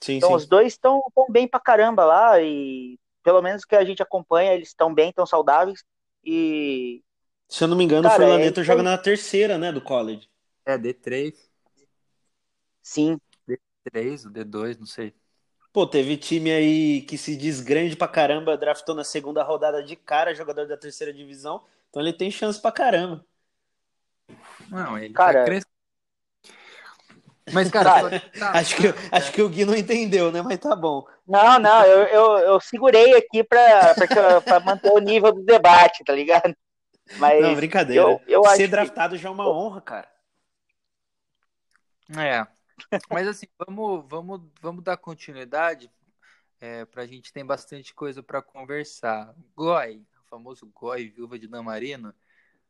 Sim, 0.00 0.16
então 0.16 0.30
sim. 0.30 0.34
os 0.36 0.46
dois 0.46 0.72
estão 0.72 1.02
bem 1.28 1.46
pra 1.46 1.60
caramba 1.60 2.04
lá 2.04 2.40
e 2.40 2.98
pelo 3.22 3.40
menos 3.40 3.64
que 3.64 3.76
a 3.76 3.84
gente 3.84 4.02
acompanha, 4.02 4.52
eles 4.52 4.68
estão 4.68 4.92
bem, 4.92 5.10
estão 5.10 5.24
saudáveis 5.24 5.84
e 6.24 7.02
se 7.52 7.62
eu 7.62 7.68
não 7.68 7.76
me 7.76 7.84
engano, 7.84 8.08
Cara, 8.08 8.14
o 8.14 8.24
Furlaneto 8.24 8.60
é... 8.60 8.64
joga 8.64 8.82
na 8.82 8.96
terceira, 8.96 9.58
né, 9.58 9.70
do 9.70 9.82
college. 9.82 10.26
É, 10.64 10.78
D3. 10.78 11.34
Sim. 12.82 13.20
D3, 13.46 14.24
o 14.24 14.30
D2, 14.30 14.78
não 14.78 14.86
sei. 14.86 15.14
Pô, 15.70 15.86
teve 15.86 16.16
time 16.16 16.50
aí 16.50 17.02
que 17.02 17.18
se 17.18 17.36
diz 17.36 17.60
grande 17.60 17.94
pra 17.94 18.08
caramba, 18.08 18.56
draftou 18.56 18.94
na 18.94 19.04
segunda 19.04 19.42
rodada 19.42 19.82
de 19.82 19.94
cara, 19.96 20.34
jogador 20.34 20.66
da 20.66 20.78
terceira 20.78 21.12
divisão. 21.12 21.62
Então 21.90 22.00
ele 22.00 22.14
tem 22.14 22.30
chance 22.30 22.58
pra 22.58 22.72
caramba. 22.72 23.22
Não, 24.70 24.96
ele 24.96 25.12
cara, 25.12 25.44
tá 25.44 25.60
Mas, 27.50 27.70
cara, 27.70 28.20
tá, 28.38 28.50
acho, 28.52 28.76
que, 28.76 28.82
acho 29.10 29.32
que 29.32 29.42
o 29.42 29.48
Gui 29.48 29.64
não 29.64 29.74
entendeu, 29.74 30.30
né? 30.30 30.42
Mas 30.42 30.58
tá 30.58 30.76
bom. 30.76 31.04
Não, 31.26 31.58
não, 31.58 31.84
eu, 31.84 32.02
eu, 32.06 32.38
eu 32.38 32.60
segurei 32.60 33.16
aqui 33.16 33.42
pra, 33.42 33.94
pra, 33.94 34.40
pra 34.40 34.60
manter 34.60 34.92
o 34.92 34.98
nível 34.98 35.32
do 35.32 35.42
debate, 35.42 36.04
tá 36.04 36.12
ligado? 36.12 36.54
Mas 37.16 37.42
não, 37.42 37.54
brincadeira. 37.54 38.02
Eu, 38.02 38.20
eu 38.26 38.44
Ser 38.50 38.68
draftado 38.68 39.16
que... 39.16 39.22
já 39.22 39.28
é 39.28 39.32
uma 39.32 39.48
honra, 39.48 39.80
cara. 39.80 40.08
É. 42.16 42.46
Mas 43.10 43.26
assim, 43.26 43.46
vamos, 43.58 44.04
vamos, 44.08 44.40
vamos 44.60 44.84
dar 44.84 44.96
continuidade. 44.96 45.90
É, 46.60 46.84
pra 46.84 47.06
gente 47.06 47.32
tem 47.32 47.44
bastante 47.44 47.92
coisa 47.92 48.22
para 48.22 48.40
conversar. 48.40 49.34
Goi, 49.56 49.96
o 49.96 50.28
famoso 50.28 50.66
Goi, 50.72 51.08
viúva 51.08 51.38
de 51.38 51.48
Namarino. 51.48 52.14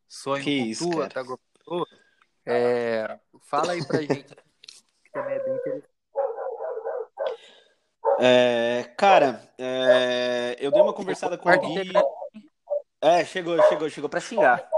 Sonho 0.09 0.43
que 0.43 0.61
com 0.61 0.67
isso, 0.67 0.91
tua, 0.91 1.09
tá 1.09 1.23
é, 2.45 3.19
Fala 3.43 3.73
aí 3.73 3.87
pra 3.87 4.01
gente 4.03 4.35
também 5.13 5.35
é 5.35 5.45
bem 5.45 5.55
interessante. 5.55 5.93
É, 8.19 8.91
cara, 8.97 9.43
é, 9.59 10.57
eu 10.59 10.71
dei 10.71 10.81
uma 10.81 10.93
conversada 10.93 11.39
com 11.39 11.49
o 11.49 11.59
Gui. 11.59 11.93
É, 13.01 13.25
chegou, 13.25 13.61
chegou, 13.69 13.91
chegou 13.91 14.11
para 14.11 14.21
xingar. 14.21 14.69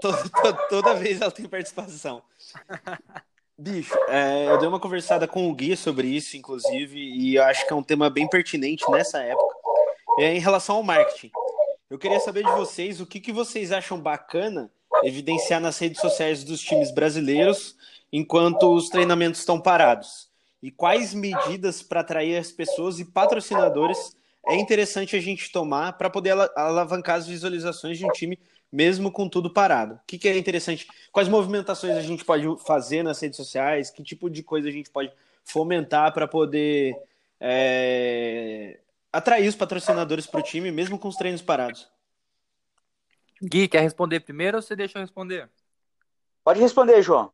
Toda, 0.00 0.28
toda, 0.28 0.68
toda, 0.68 0.94
vez 0.94 1.20
ela 1.20 1.30
tem 1.30 1.48
participação. 1.48 2.22
Bicho, 3.58 3.98
é, 4.06 4.46
eu 4.46 4.56
dei 4.56 4.68
uma 4.68 4.78
conversada 4.78 5.26
com 5.26 5.50
o 5.50 5.54
Gui 5.54 5.76
sobre 5.76 6.06
isso, 6.06 6.36
inclusive, 6.36 6.96
e 6.96 7.34
eu 7.34 7.42
acho 7.42 7.66
que 7.66 7.72
é 7.72 7.76
um 7.76 7.82
tema 7.82 8.08
bem 8.08 8.28
pertinente 8.28 8.88
nessa 8.92 9.20
época. 9.20 9.56
É 10.20 10.32
em 10.36 10.38
relação 10.38 10.76
ao 10.76 10.84
marketing. 10.84 11.32
Eu 11.90 11.98
queria 11.98 12.20
saber 12.20 12.44
de 12.44 12.52
vocês 12.52 13.00
o 13.00 13.06
que, 13.06 13.18
que 13.18 13.32
vocês 13.32 13.72
acham 13.72 14.00
bacana 14.00 14.70
evidenciar 15.02 15.60
nas 15.60 15.78
redes 15.78 16.00
sociais 16.00 16.44
dos 16.44 16.60
times 16.60 16.90
brasileiros 16.90 17.76
enquanto 18.12 18.74
os 18.74 18.88
treinamentos 18.88 19.40
estão 19.40 19.60
parados? 19.60 20.28
E 20.62 20.70
quais 20.70 21.14
medidas 21.14 21.82
para 21.82 22.00
atrair 22.00 22.36
as 22.36 22.50
pessoas 22.50 22.98
e 22.98 23.04
patrocinadores 23.04 24.16
é 24.46 24.56
interessante 24.56 25.14
a 25.14 25.20
gente 25.20 25.52
tomar 25.52 25.92
para 25.98 26.10
poder 26.10 26.32
alavancar 26.56 27.16
as 27.16 27.26
visualizações 27.26 27.98
de 27.98 28.04
um 28.04 28.10
time 28.10 28.38
mesmo 28.70 29.10
com 29.10 29.28
tudo 29.28 29.50
parado. 29.50 29.94
O 29.94 30.00
que, 30.06 30.18
que, 30.18 30.28
é 30.28 30.36
interessante? 30.36 30.86
Quais 31.10 31.28
movimentações 31.28 31.96
a 31.96 32.02
gente 32.02 32.24
pode 32.24 32.44
fazer 32.66 33.02
nas 33.02 33.20
redes 33.20 33.36
sociais? 33.36 33.90
Que 33.90 34.02
tipo 34.02 34.28
de 34.28 34.42
coisa 34.42 34.68
a 34.68 34.72
gente 34.72 34.90
pode 34.90 35.10
fomentar 35.44 36.12
para 36.12 36.28
poder 36.28 36.94
é, 37.40 38.78
atrair 39.12 39.48
os 39.48 39.54
patrocinadores 39.54 40.26
para 40.26 40.40
o 40.40 40.42
time, 40.42 40.70
mesmo 40.70 40.98
com 40.98 41.08
os 41.08 41.16
treinos 41.16 41.42
parados? 41.42 41.88
Gui, 43.42 43.68
quer 43.68 43.80
responder 43.80 44.20
primeiro 44.20 44.56
ou 44.56 44.62
você 44.62 44.74
deixa 44.74 44.98
eu 44.98 45.02
responder? 45.02 45.48
Pode 46.42 46.60
responder, 46.60 47.02
João. 47.02 47.32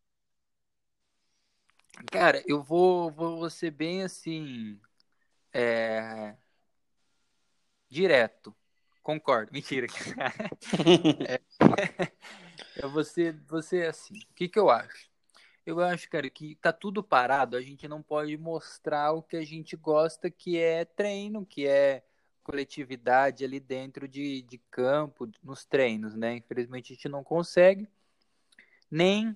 Cara, 2.11 2.43
eu 2.47 2.63
vou, 2.63 3.11
vou 3.11 3.49
ser 3.49 3.71
bem 3.71 4.03
assim. 4.03 4.79
É... 5.53 6.35
Direto. 7.89 8.55
Concordo. 9.03 9.53
Mentira. 9.53 9.87
é, 11.29 11.41
eu 12.77 12.91
vou 12.91 13.05
ser, 13.05 13.35
vou 13.47 13.63
ser 13.63 13.89
assim. 13.89 14.15
O 14.19 14.35
que, 14.35 14.49
que 14.49 14.59
eu 14.59 14.71
acho? 14.71 15.09
Eu 15.65 15.81
acho, 15.81 16.11
cara, 16.11 16.29
que 16.29 16.57
tá 16.57 16.73
tudo 16.73 17.03
parado. 17.03 17.57
A 17.57 17.61
gente 17.61 17.87
não 17.89 18.03
pode 18.03 18.37
mostrar 18.37 19.13
o 19.13 19.23
que 19.23 19.37
a 19.37 19.45
gente 19.45 19.77
gosta, 19.77 20.31
que 20.31 20.59
é 20.59 20.85
treino, 20.85 21.47
que 21.47 21.67
é 21.67 22.03
coletividade 22.45 23.45
ali 23.45 23.59
dentro 23.59 24.07
de, 24.07 24.43
de 24.43 24.59
campo, 24.71 25.29
nos 25.43 25.65
treinos, 25.65 26.15
né? 26.15 26.37
Infelizmente 26.37 26.93
a 26.93 26.95
gente 26.95 27.09
não 27.09 27.25
consegue. 27.25 27.89
Nem 28.91 29.35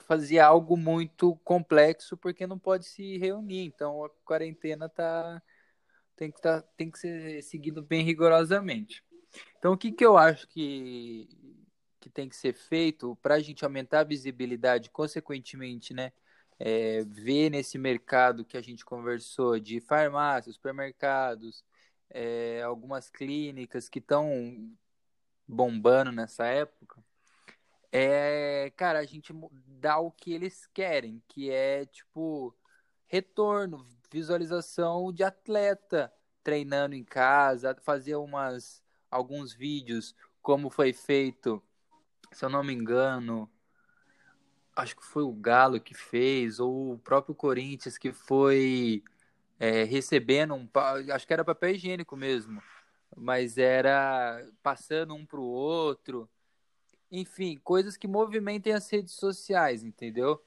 fazer 0.00 0.40
algo 0.40 0.76
muito 0.76 1.36
complexo 1.36 2.16
porque 2.16 2.46
não 2.46 2.58
pode 2.58 2.86
se 2.86 3.16
reunir. 3.16 3.64
Então 3.64 4.04
a 4.04 4.10
quarentena 4.24 4.88
tá 4.88 5.40
tem 6.16 6.32
que 6.32 6.42
tá, 6.42 6.60
tem 6.76 6.90
que 6.90 6.98
ser 6.98 7.42
seguido 7.42 7.80
bem 7.80 8.02
rigorosamente. 8.04 9.02
Então 9.58 9.72
o 9.72 9.78
que 9.78 9.92
que 9.92 10.04
eu 10.04 10.18
acho 10.18 10.46
que 10.48 11.28
que 12.00 12.10
tem 12.10 12.28
que 12.28 12.36
ser 12.36 12.52
feito 12.52 13.16
para 13.22 13.34
a 13.34 13.40
gente 13.40 13.64
aumentar 13.64 14.00
a 14.00 14.04
visibilidade, 14.04 14.90
consequentemente, 14.90 15.92
né? 15.94 16.12
É, 16.60 17.04
ver 17.04 17.50
nesse 17.50 17.78
mercado 17.78 18.44
que 18.44 18.56
a 18.56 18.60
gente 18.60 18.84
conversou 18.84 19.60
de 19.60 19.80
farmácias, 19.80 20.56
supermercados, 20.56 21.64
é, 22.10 22.62
algumas 22.62 23.10
clínicas 23.10 23.88
que 23.88 23.98
estão 23.98 24.70
bombando 25.46 26.12
nessa 26.12 26.46
época, 26.46 27.02
é, 27.90 28.70
cara, 28.76 28.98
a 28.98 29.04
gente 29.04 29.32
dá 29.66 29.98
o 29.98 30.10
que 30.10 30.32
eles 30.32 30.66
querem, 30.66 31.22
que 31.26 31.50
é 31.50 31.86
tipo 31.86 32.54
retorno, 33.06 33.86
visualização 34.10 35.12
de 35.12 35.24
atleta 35.24 36.12
treinando 36.42 36.94
em 36.94 37.04
casa, 37.04 37.76
fazer 37.82 38.16
umas 38.16 38.82
alguns 39.10 39.54
vídeos 39.54 40.14
como 40.42 40.70
foi 40.70 40.92
feito, 40.92 41.62
se 42.30 42.44
eu 42.44 42.50
não 42.50 42.62
me 42.62 42.74
engano, 42.74 43.50
acho 44.76 44.96
que 44.96 45.04
foi 45.04 45.22
o 45.22 45.32
Galo 45.32 45.80
que 45.80 45.94
fez 45.94 46.60
ou 46.60 46.92
o 46.92 46.98
próprio 46.98 47.34
Corinthians 47.34 47.98
que 47.98 48.12
foi 48.12 49.02
é, 49.58 49.84
recebendo 49.84 50.54
um, 50.54 50.68
acho 51.12 51.26
que 51.26 51.32
era 51.32 51.44
papel 51.44 51.70
higiênico 51.70 52.16
mesmo, 52.16 52.62
mas 53.16 53.58
era 53.58 54.46
passando 54.62 55.14
um 55.14 55.26
para 55.26 55.40
o 55.40 55.44
outro 55.44 56.28
enfim, 57.10 57.58
coisas 57.64 57.96
que 57.96 58.06
movimentem 58.06 58.72
as 58.72 58.90
redes 58.90 59.14
sociais, 59.14 59.82
entendeu? 59.82 60.42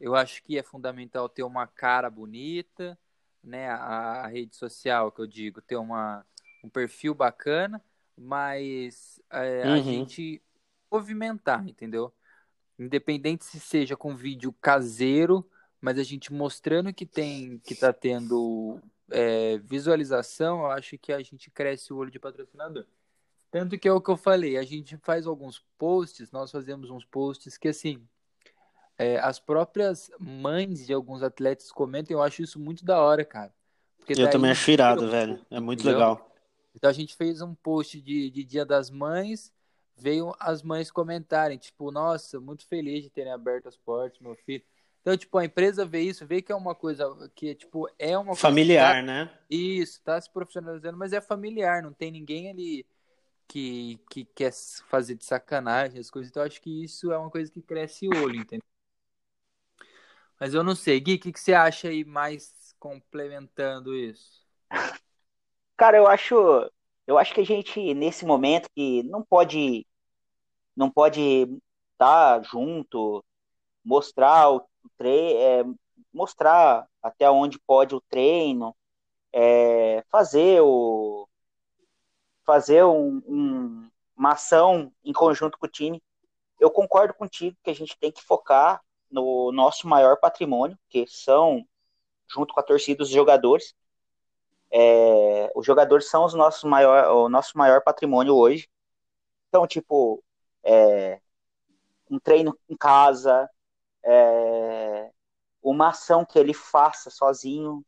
Eu 0.00 0.14
acho 0.14 0.42
que 0.42 0.58
é 0.58 0.62
fundamental 0.62 1.28
ter 1.28 1.42
uma 1.42 1.66
cara 1.66 2.10
bonita, 2.10 2.98
né? 3.42 3.68
A, 3.68 4.24
a 4.24 4.26
rede 4.26 4.56
social, 4.56 5.12
que 5.12 5.20
eu 5.20 5.26
digo, 5.26 5.60
ter 5.60 5.76
uma, 5.76 6.24
um 6.64 6.68
perfil 6.68 7.14
bacana, 7.14 7.82
mas 8.16 9.20
é, 9.30 9.66
uhum. 9.66 9.74
a 9.74 9.78
gente 9.78 10.42
movimentar, 10.90 11.66
entendeu? 11.68 12.12
Independente 12.78 13.44
se 13.44 13.60
seja 13.60 13.96
com 13.96 14.16
vídeo 14.16 14.52
caseiro, 14.52 15.48
mas 15.80 15.98
a 15.98 16.02
gente 16.02 16.32
mostrando 16.32 16.92
que 16.92 17.06
tem, 17.06 17.58
que 17.58 17.74
tá 17.74 17.92
tendo 17.92 18.80
é, 19.10 19.58
visualização, 19.58 20.60
eu 20.60 20.70
acho 20.70 20.98
que 20.98 21.12
a 21.12 21.22
gente 21.22 21.50
cresce 21.50 21.92
o 21.92 21.96
olho 21.96 22.10
de 22.10 22.18
patrocinador. 22.18 22.84
Tanto 23.50 23.78
que 23.78 23.88
é 23.88 23.92
o 23.92 24.00
que 24.00 24.10
eu 24.10 24.16
falei, 24.16 24.56
a 24.56 24.64
gente 24.64 24.96
faz 24.98 25.26
alguns 25.26 25.64
posts, 25.78 26.30
nós 26.30 26.50
fazemos 26.50 26.90
uns 26.90 27.04
posts 27.04 27.56
que 27.56 27.68
assim, 27.68 28.06
é, 28.98 29.18
as 29.18 29.38
próprias 29.38 30.10
mães 30.18 30.86
de 30.86 30.92
alguns 30.92 31.22
atletas 31.22 31.70
comentam, 31.70 32.16
eu 32.16 32.22
acho 32.22 32.42
isso 32.42 32.58
muito 32.58 32.84
da 32.84 33.00
hora, 33.00 33.24
cara. 33.24 33.54
Porque 33.98 34.20
eu 34.20 34.30
também 34.30 34.50
acho 34.50 34.70
irado, 34.70 35.08
velho. 35.08 35.44
É 35.50 35.58
muito 35.58 35.80
entendeu? 35.80 35.98
legal. 35.98 36.30
Então 36.74 36.90
a 36.90 36.92
gente 36.92 37.16
fez 37.16 37.40
um 37.40 37.54
post 37.54 38.00
de, 38.00 38.30
de 38.30 38.44
Dia 38.44 38.64
das 38.64 38.90
Mães, 38.90 39.52
veio 39.96 40.34
as 40.38 40.62
mães 40.62 40.90
comentarem, 40.90 41.56
tipo, 41.56 41.90
nossa, 41.90 42.38
muito 42.38 42.66
feliz 42.66 43.02
de 43.02 43.10
terem 43.10 43.32
aberto 43.32 43.68
as 43.68 43.76
portas, 43.76 44.20
meu 44.20 44.34
filho. 44.34 44.62
Então, 45.06 45.16
tipo, 45.16 45.38
a 45.38 45.44
empresa 45.44 45.84
vê 45.84 46.00
isso, 46.00 46.26
vê 46.26 46.42
que 46.42 46.50
é 46.50 46.54
uma 46.56 46.74
coisa 46.74 47.30
que, 47.32 47.54
tipo, 47.54 47.88
é 47.96 48.18
uma 48.18 48.34
familiar, 48.34 48.96
tá... 48.96 49.02
né? 49.02 49.30
Isso, 49.48 50.02
tá 50.02 50.20
se 50.20 50.28
profissionalizando, 50.28 50.98
mas 50.98 51.12
é 51.12 51.20
familiar, 51.20 51.80
não 51.80 51.92
tem 51.92 52.10
ninguém 52.10 52.50
ali 52.50 52.84
que, 53.46 54.00
que 54.10 54.24
quer 54.24 54.52
fazer 54.88 55.14
de 55.14 55.24
sacanagem 55.24 56.00
as 56.00 56.10
coisas. 56.10 56.28
Então, 56.28 56.42
acho 56.42 56.60
que 56.60 56.82
isso 56.82 57.12
é 57.12 57.18
uma 57.18 57.30
coisa 57.30 57.48
que 57.48 57.62
cresce 57.62 58.08
o 58.08 58.20
olho, 58.20 58.40
entendeu? 58.40 58.66
Mas 60.40 60.54
eu 60.54 60.64
não 60.64 60.74
sei. 60.74 60.98
Gui, 60.98 61.14
o 61.14 61.20
que, 61.20 61.32
que 61.32 61.38
você 61.38 61.54
acha 61.54 61.86
aí 61.86 62.04
mais 62.04 62.74
complementando 62.80 63.94
isso? 63.94 64.44
Cara, 65.76 65.98
eu 65.98 66.08
acho, 66.08 66.34
eu 67.06 67.16
acho 67.16 67.32
que 67.32 67.42
a 67.42 67.46
gente, 67.46 67.94
nesse 67.94 68.26
momento, 68.26 68.68
que 68.74 69.04
não 69.04 69.22
pode 69.22 69.86
não 70.74 70.90
pode 70.90 71.42
estar 71.92 72.40
tá 72.40 72.42
junto, 72.42 73.24
mostrar 73.84 74.50
o 74.50 74.68
é, 75.00 75.64
mostrar 76.12 76.86
até 77.02 77.30
onde 77.30 77.58
pode 77.58 77.94
o 77.94 78.00
treino, 78.00 78.74
é, 79.32 80.04
fazer 80.10 80.60
o 80.62 81.28
fazer 82.44 82.84
um, 82.84 83.20
um, 83.26 83.90
uma 84.16 84.32
ação 84.32 84.92
em 85.04 85.12
conjunto 85.12 85.58
com 85.58 85.66
o 85.66 85.70
time. 85.70 86.02
Eu 86.60 86.70
concordo 86.70 87.12
contigo 87.12 87.56
que 87.62 87.70
a 87.70 87.74
gente 87.74 87.98
tem 87.98 88.12
que 88.12 88.22
focar 88.22 88.80
no 89.10 89.50
nosso 89.52 89.88
maior 89.88 90.16
patrimônio, 90.18 90.78
que 90.88 91.06
são, 91.08 91.66
junto 92.28 92.54
com 92.54 92.60
a 92.60 92.62
torcida, 92.62 93.02
os 93.02 93.08
jogadores. 93.08 93.74
É, 94.70 95.52
os 95.54 95.66
jogadores 95.66 96.08
são 96.08 96.24
os 96.24 96.34
nossos 96.34 96.64
maior, 96.64 97.12
o 97.16 97.28
nosso 97.28 97.58
maior 97.58 97.82
patrimônio 97.82 98.34
hoje. 98.34 98.68
Então, 99.48 99.66
tipo, 99.66 100.22
é, 100.62 101.20
um 102.10 102.18
treino 102.18 102.56
em 102.68 102.76
casa, 102.76 103.48
é, 104.06 105.10
uma 105.62 105.88
ação 105.88 106.24
que 106.24 106.38
ele 106.38 106.54
faça 106.54 107.10
sozinho, 107.10 107.84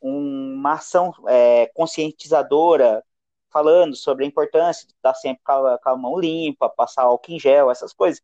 uma 0.00 0.74
ação 0.74 1.12
é, 1.26 1.66
conscientizadora, 1.74 3.02
falando 3.50 3.96
sobre 3.96 4.24
a 4.24 4.28
importância 4.28 4.86
de 4.86 4.92
estar 4.92 5.14
sempre 5.14 5.42
com 5.42 5.88
a, 5.88 5.96
mão 5.96 6.18
limpa, 6.18 6.68
passar 6.68 7.04
álcool 7.04 7.32
em 7.32 7.40
gel, 7.40 7.70
essas 7.70 7.92
coisas. 7.92 8.22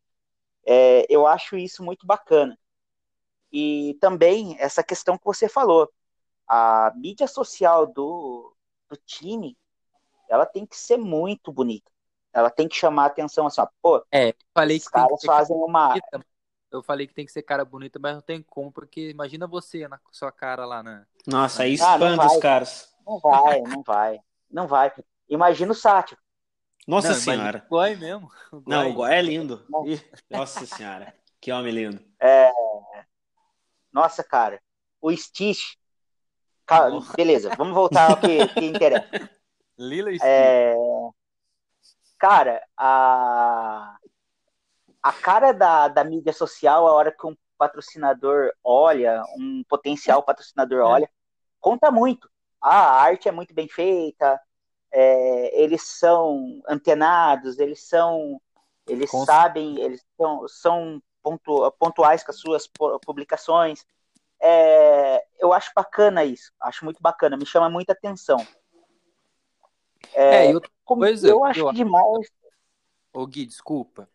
É, 0.63 1.05
eu 1.09 1.25
acho 1.25 1.57
isso 1.57 1.83
muito 1.83 2.05
bacana. 2.05 2.57
E 3.51 3.97
também 3.99 4.55
essa 4.59 4.83
questão 4.83 5.17
que 5.17 5.25
você 5.25 5.49
falou, 5.49 5.91
a 6.47 6.93
mídia 6.95 7.27
social 7.27 7.87
do, 7.87 8.55
do 8.87 8.95
time, 9.05 9.57
ela 10.29 10.45
tem 10.45 10.65
que 10.65 10.77
ser 10.77 10.97
muito 10.97 11.51
bonita. 11.51 11.91
Ela 12.31 12.49
tem 12.49 12.67
que 12.67 12.75
chamar 12.75 13.03
a 13.03 13.07
atenção 13.07 13.47
assim, 13.47 13.61
ó, 13.61 13.67
pô, 13.81 14.05
é, 14.11 14.35
falei 14.53 14.77
os 14.77 14.87
caras 14.87 15.23
fazem 15.23 15.55
uma. 15.55 15.89
Bonita, 15.89 16.25
eu 16.71 16.83
falei 16.83 17.07
que 17.07 17.13
tem 17.13 17.25
que 17.25 17.31
ser 17.31 17.43
cara 17.43 17.63
bonita, 17.63 17.99
mas 17.99 18.15
não 18.15 18.21
tem 18.21 18.41
como, 18.41 18.71
porque 18.71 19.09
imagina 19.09 19.47
você 19.47 19.87
na 19.87 19.99
sua 20.11 20.31
cara 20.31 20.65
lá, 20.65 20.83
né? 20.83 21.05
Nossa, 21.25 21.63
aí 21.63 21.71
ah, 21.71 21.73
espanta 21.73 22.25
os 22.25 22.37
caras. 22.37 22.95
Não 23.05 23.19
vai, 23.19 23.61
não 23.61 23.83
vai, 23.83 24.19
não 24.49 24.67
vai. 24.67 24.91
Imagina 25.29 25.71
o 25.71 25.75
Sátiro. 25.75 26.19
Nossa 26.87 27.09
não, 27.09 27.15
senhora. 27.15 27.63
O 27.65 27.69
Goi 27.69 27.95
mesmo. 27.95 28.31
O 28.51 28.61
Goi. 28.61 28.75
Não, 28.75 28.89
o 28.89 28.93
Goi 28.93 29.13
é 29.13 29.21
lindo. 29.21 29.65
Ih, 29.85 30.01
nossa 30.29 30.65
senhora. 30.65 31.15
Que 31.41 31.51
homem 31.51 31.73
lindo. 31.73 32.03
É... 32.19 32.51
Nossa, 33.91 34.23
cara. 34.23 34.61
O 35.01 35.15
Stitch. 35.15 35.75
Beleza, 37.15 37.55
vamos 37.55 37.73
voltar 37.73 38.11
ao 38.11 38.17
que, 38.17 38.47
que 38.47 38.65
interessa. 38.65 39.07
Lila 39.77 40.09
Stitch. 40.09 40.23
É... 40.23 40.75
Cara, 42.17 42.65
a 42.77 43.97
a 45.05 45.13
cara 45.13 45.51
da, 45.51 45.87
da 45.87 46.03
mídia 46.03 46.33
social, 46.33 46.87
a 46.87 46.91
hora 46.91 47.11
que 47.11 47.27
um 47.27 47.37
patrocinador 47.59 48.51
olha, 48.63 49.21
um 49.37 49.63
potencial 49.69 50.23
patrocinador 50.23 50.79
é. 50.79 50.83
olha, 50.83 51.09
conta 51.59 51.91
muito. 51.91 52.27
Ah, 52.59 52.87
a 52.87 53.01
arte 53.03 53.29
é 53.29 53.31
muito 53.31 53.53
bem 53.53 53.67
feita, 53.67 54.41
é, 54.91 55.61
eles 55.61 55.83
são 55.83 56.59
antenados, 56.67 57.59
eles 57.59 57.87
são, 57.87 58.41
eles 58.87 59.11
sabem, 59.27 59.79
eles 59.79 60.03
são, 60.17 60.47
são 60.47 61.03
pontu, 61.21 61.71
pontuais 61.73 62.23
com 62.23 62.31
as 62.31 62.39
suas 62.39 62.67
publicações. 63.05 63.85
É, 64.41 65.23
eu 65.37 65.53
acho 65.53 65.71
bacana 65.75 66.25
isso, 66.25 66.51
acho 66.59 66.83
muito 66.83 66.99
bacana, 66.99 67.37
me 67.37 67.45
chama 67.45 67.69
muita 67.69 67.93
atenção. 67.93 68.39
É, 70.15 70.49
é 70.49 70.53
outra 70.55 70.71
coisa, 70.83 71.27
eu 71.27 71.45
acho 71.45 71.59
eu... 71.59 71.73
demais. 71.73 72.27
Ô 73.13 73.27
Gui, 73.27 73.45
desculpa. 73.45 74.09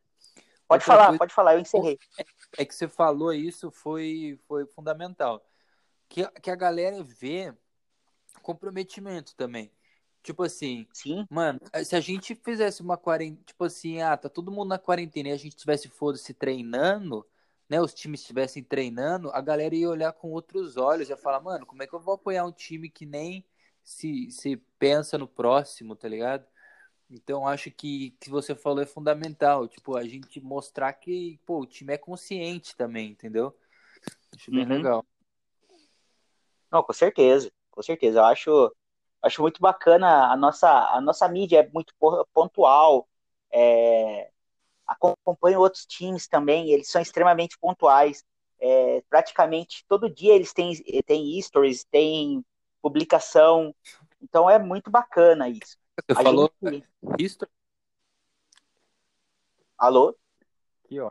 Pode 0.70 0.84
falar, 0.84 1.06
coisa... 1.06 1.18
pode 1.18 1.34
falar, 1.34 1.54
eu 1.54 1.60
encerrei. 1.60 1.98
É 2.56 2.64
que 2.64 2.72
você 2.72 2.86
falou 2.86 3.32
isso, 3.32 3.72
foi, 3.72 4.38
foi 4.46 4.64
fundamental. 4.66 5.44
Que, 6.08 6.24
que 6.40 6.48
a 6.48 6.54
galera 6.54 7.02
vê 7.02 7.52
comprometimento 8.40 9.34
também. 9.34 9.72
Tipo 10.22 10.44
assim, 10.44 10.86
Sim. 10.92 11.26
mano, 11.28 11.58
se 11.84 11.96
a 11.96 12.00
gente 12.00 12.36
fizesse 12.36 12.82
uma 12.82 12.96
quarentena, 12.96 13.42
tipo 13.44 13.64
assim, 13.64 14.00
ah, 14.00 14.16
tá 14.16 14.28
todo 14.28 14.52
mundo 14.52 14.68
na 14.68 14.78
quarentena 14.78 15.30
e 15.30 15.32
a 15.32 15.36
gente 15.36 15.56
tivesse 15.56 15.88
foda-se 15.88 16.32
treinando, 16.32 17.26
né, 17.68 17.80
os 17.80 17.92
times 17.92 18.20
estivessem 18.20 18.62
treinando, 18.62 19.28
a 19.32 19.40
galera 19.40 19.74
ia 19.74 19.88
olhar 19.88 20.12
com 20.12 20.30
outros 20.30 20.76
olhos, 20.76 21.08
ia 21.08 21.16
falar, 21.16 21.40
mano, 21.40 21.66
como 21.66 21.82
é 21.82 21.86
que 21.86 21.94
eu 21.94 22.00
vou 22.00 22.14
apoiar 22.14 22.44
um 22.44 22.52
time 22.52 22.88
que 22.88 23.04
nem 23.04 23.44
se, 23.82 24.30
se 24.30 24.56
pensa 24.78 25.18
no 25.18 25.26
próximo, 25.26 25.96
tá 25.96 26.06
ligado? 26.06 26.46
Então 27.10 27.46
acho 27.46 27.70
que 27.72 28.12
que 28.20 28.30
você 28.30 28.54
falou 28.54 28.82
é 28.82 28.86
fundamental, 28.86 29.66
tipo, 29.66 29.96
a 29.96 30.04
gente 30.04 30.40
mostrar 30.40 30.92
que, 30.92 31.40
pô, 31.44 31.60
o 31.60 31.66
time 31.66 31.92
é 31.92 31.98
consciente 31.98 32.76
também, 32.76 33.10
entendeu? 33.10 33.56
Acho 34.34 34.50
bem 34.50 34.62
uhum. 34.62 34.68
legal. 34.68 35.06
Não, 36.70 36.82
com 36.84 36.92
certeza, 36.92 37.50
com 37.70 37.82
certeza. 37.82 38.20
Eu 38.20 38.24
acho, 38.24 38.76
acho 39.22 39.42
muito 39.42 39.60
bacana 39.60 40.32
a 40.32 40.36
nossa, 40.36 40.68
a 40.68 41.00
nossa 41.00 41.28
mídia 41.28 41.60
é 41.60 41.70
muito 41.70 41.92
pontual, 42.32 43.08
é, 43.52 44.30
acompanho 44.86 45.60
outros 45.60 45.84
times 45.84 46.28
também, 46.28 46.70
eles 46.70 46.88
são 46.88 47.02
extremamente 47.02 47.58
pontuais. 47.58 48.24
É, 48.62 49.02
praticamente 49.08 49.84
todo 49.88 50.10
dia 50.10 50.34
eles 50.34 50.52
têm, 50.52 50.74
têm 51.06 51.40
stories, 51.40 51.82
têm 51.84 52.44
publicação, 52.82 53.74
então 54.22 54.48
é 54.48 54.58
muito 54.58 54.90
bacana 54.90 55.48
isso. 55.48 55.78
Você 56.08 56.18
a 56.18 56.22
falou 56.22 56.52
gente... 56.62 56.86
history? 57.18 57.50
Alô? 59.78 60.16
Que, 60.84 61.00
ó, 61.00 61.10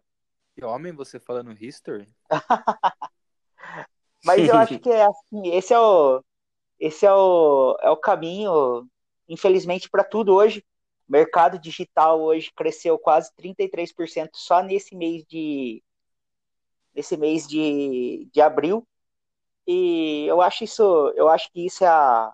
que 0.53 0.63
homem 0.63 0.93
você 0.93 1.19
falando 1.19 1.51
history? 1.51 2.07
Mas 4.23 4.47
eu 4.47 4.57
acho 4.57 4.77
que 4.79 4.89
é 4.89 5.05
assim, 5.05 5.55
esse 5.55 5.73
é 5.73 5.79
o 5.79 6.23
esse 6.79 7.05
é 7.05 7.13
o, 7.13 7.77
é 7.81 7.89
o 7.89 7.97
caminho, 7.97 8.87
infelizmente, 9.27 9.89
para 9.89 10.03
tudo 10.03 10.33
hoje. 10.33 10.63
O 11.09 11.11
mercado 11.11 11.59
digital 11.59 12.21
hoje 12.21 12.51
cresceu 12.55 12.97
quase 12.97 13.31
33% 13.35 14.29
só 14.35 14.63
nesse 14.63 14.95
mês 14.95 15.25
de 15.25 15.83
nesse 16.93 17.17
mês 17.17 17.47
de, 17.47 18.29
de 18.31 18.41
abril. 18.41 18.87
E 19.67 20.25
eu 20.27 20.41
acho 20.41 20.63
isso, 20.63 20.83
eu 21.15 21.27
acho 21.27 21.51
que 21.51 21.65
isso 21.65 21.83
é 21.83 21.87
a, 21.87 22.33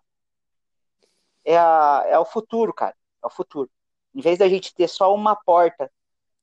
é, 1.45 1.58
a, 1.58 2.03
é 2.08 2.19
o 2.19 2.25
futuro, 2.25 2.73
cara. 2.73 2.95
É 3.23 3.27
o 3.27 3.29
futuro. 3.29 3.69
Em 4.13 4.21
vez 4.21 4.39
da 4.39 4.49
gente 4.49 4.73
ter 4.73 4.88
só 4.88 5.13
uma 5.13 5.36
porta, 5.36 5.91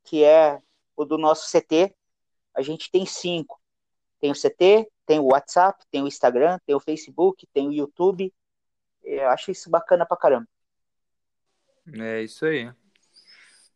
que 0.04 0.22
é 0.22 0.60
o 0.96 1.04
do 1.04 1.18
nosso 1.18 1.50
CT, 1.50 1.94
a 2.54 2.62
gente 2.62 2.90
tem 2.90 3.04
cinco. 3.04 3.60
Tem 4.20 4.30
o 4.30 4.34
CT, 4.34 4.88
tem 5.04 5.18
o 5.18 5.32
WhatsApp, 5.32 5.84
tem 5.90 6.02
o 6.02 6.06
Instagram, 6.06 6.58
tem 6.64 6.76
o 6.76 6.80
Facebook, 6.80 7.46
tem 7.52 7.68
o 7.68 7.72
YouTube. 7.72 8.32
Eu 9.02 9.28
acho 9.30 9.50
isso 9.50 9.68
bacana 9.68 10.06
pra 10.06 10.16
caramba. 10.16 10.46
É 11.94 12.22
isso 12.22 12.46
aí. 12.46 12.72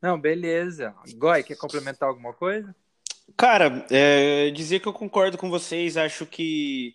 Não, 0.00 0.20
beleza. 0.20 0.94
Goi, 1.16 1.42
quer 1.42 1.56
complementar 1.56 2.08
alguma 2.08 2.32
coisa? 2.32 2.74
Cara, 3.36 3.84
é, 3.90 4.50
dizer 4.50 4.78
que 4.78 4.86
eu 4.86 4.92
concordo 4.92 5.36
com 5.36 5.50
vocês, 5.50 5.96
acho 5.96 6.24
que 6.26 6.94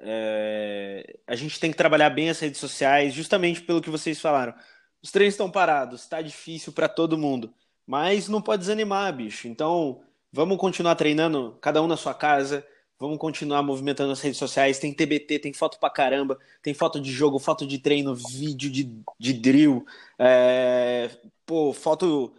é, 0.00 1.18
a 1.26 1.34
gente 1.34 1.58
tem 1.58 1.70
que 1.70 1.76
trabalhar 1.76 2.10
bem 2.10 2.30
as 2.30 2.38
redes 2.38 2.60
sociais, 2.60 3.14
justamente 3.14 3.62
pelo 3.62 3.80
que 3.80 3.90
vocês 3.90 4.20
falaram. 4.20 4.54
Os 5.02 5.10
treinos 5.10 5.34
estão 5.34 5.50
parados, 5.50 6.02
está 6.02 6.22
difícil 6.22 6.72
para 6.72 6.88
todo 6.88 7.18
mundo, 7.18 7.52
mas 7.86 8.28
não 8.28 8.42
pode 8.42 8.60
desanimar, 8.60 9.14
bicho. 9.14 9.48
Então, 9.48 10.02
vamos 10.32 10.58
continuar 10.58 10.94
treinando, 10.94 11.56
cada 11.60 11.82
um 11.82 11.86
na 11.86 11.96
sua 11.96 12.14
casa. 12.14 12.66
Vamos 13.00 13.18
continuar 13.18 13.62
movimentando 13.62 14.12
as 14.12 14.20
redes 14.20 14.38
sociais. 14.38 14.78
Tem 14.80 14.92
TBT, 14.92 15.38
tem 15.38 15.52
foto 15.52 15.78
pra 15.78 15.88
caramba, 15.88 16.36
tem 16.60 16.74
foto 16.74 17.00
de 17.00 17.12
jogo, 17.12 17.38
foto 17.38 17.64
de 17.64 17.78
treino, 17.78 18.14
vídeo 18.14 18.68
de, 18.68 18.92
de 19.18 19.32
drill, 19.32 19.86
é, 20.18 21.08
pô, 21.46 21.72
foto. 21.72 22.32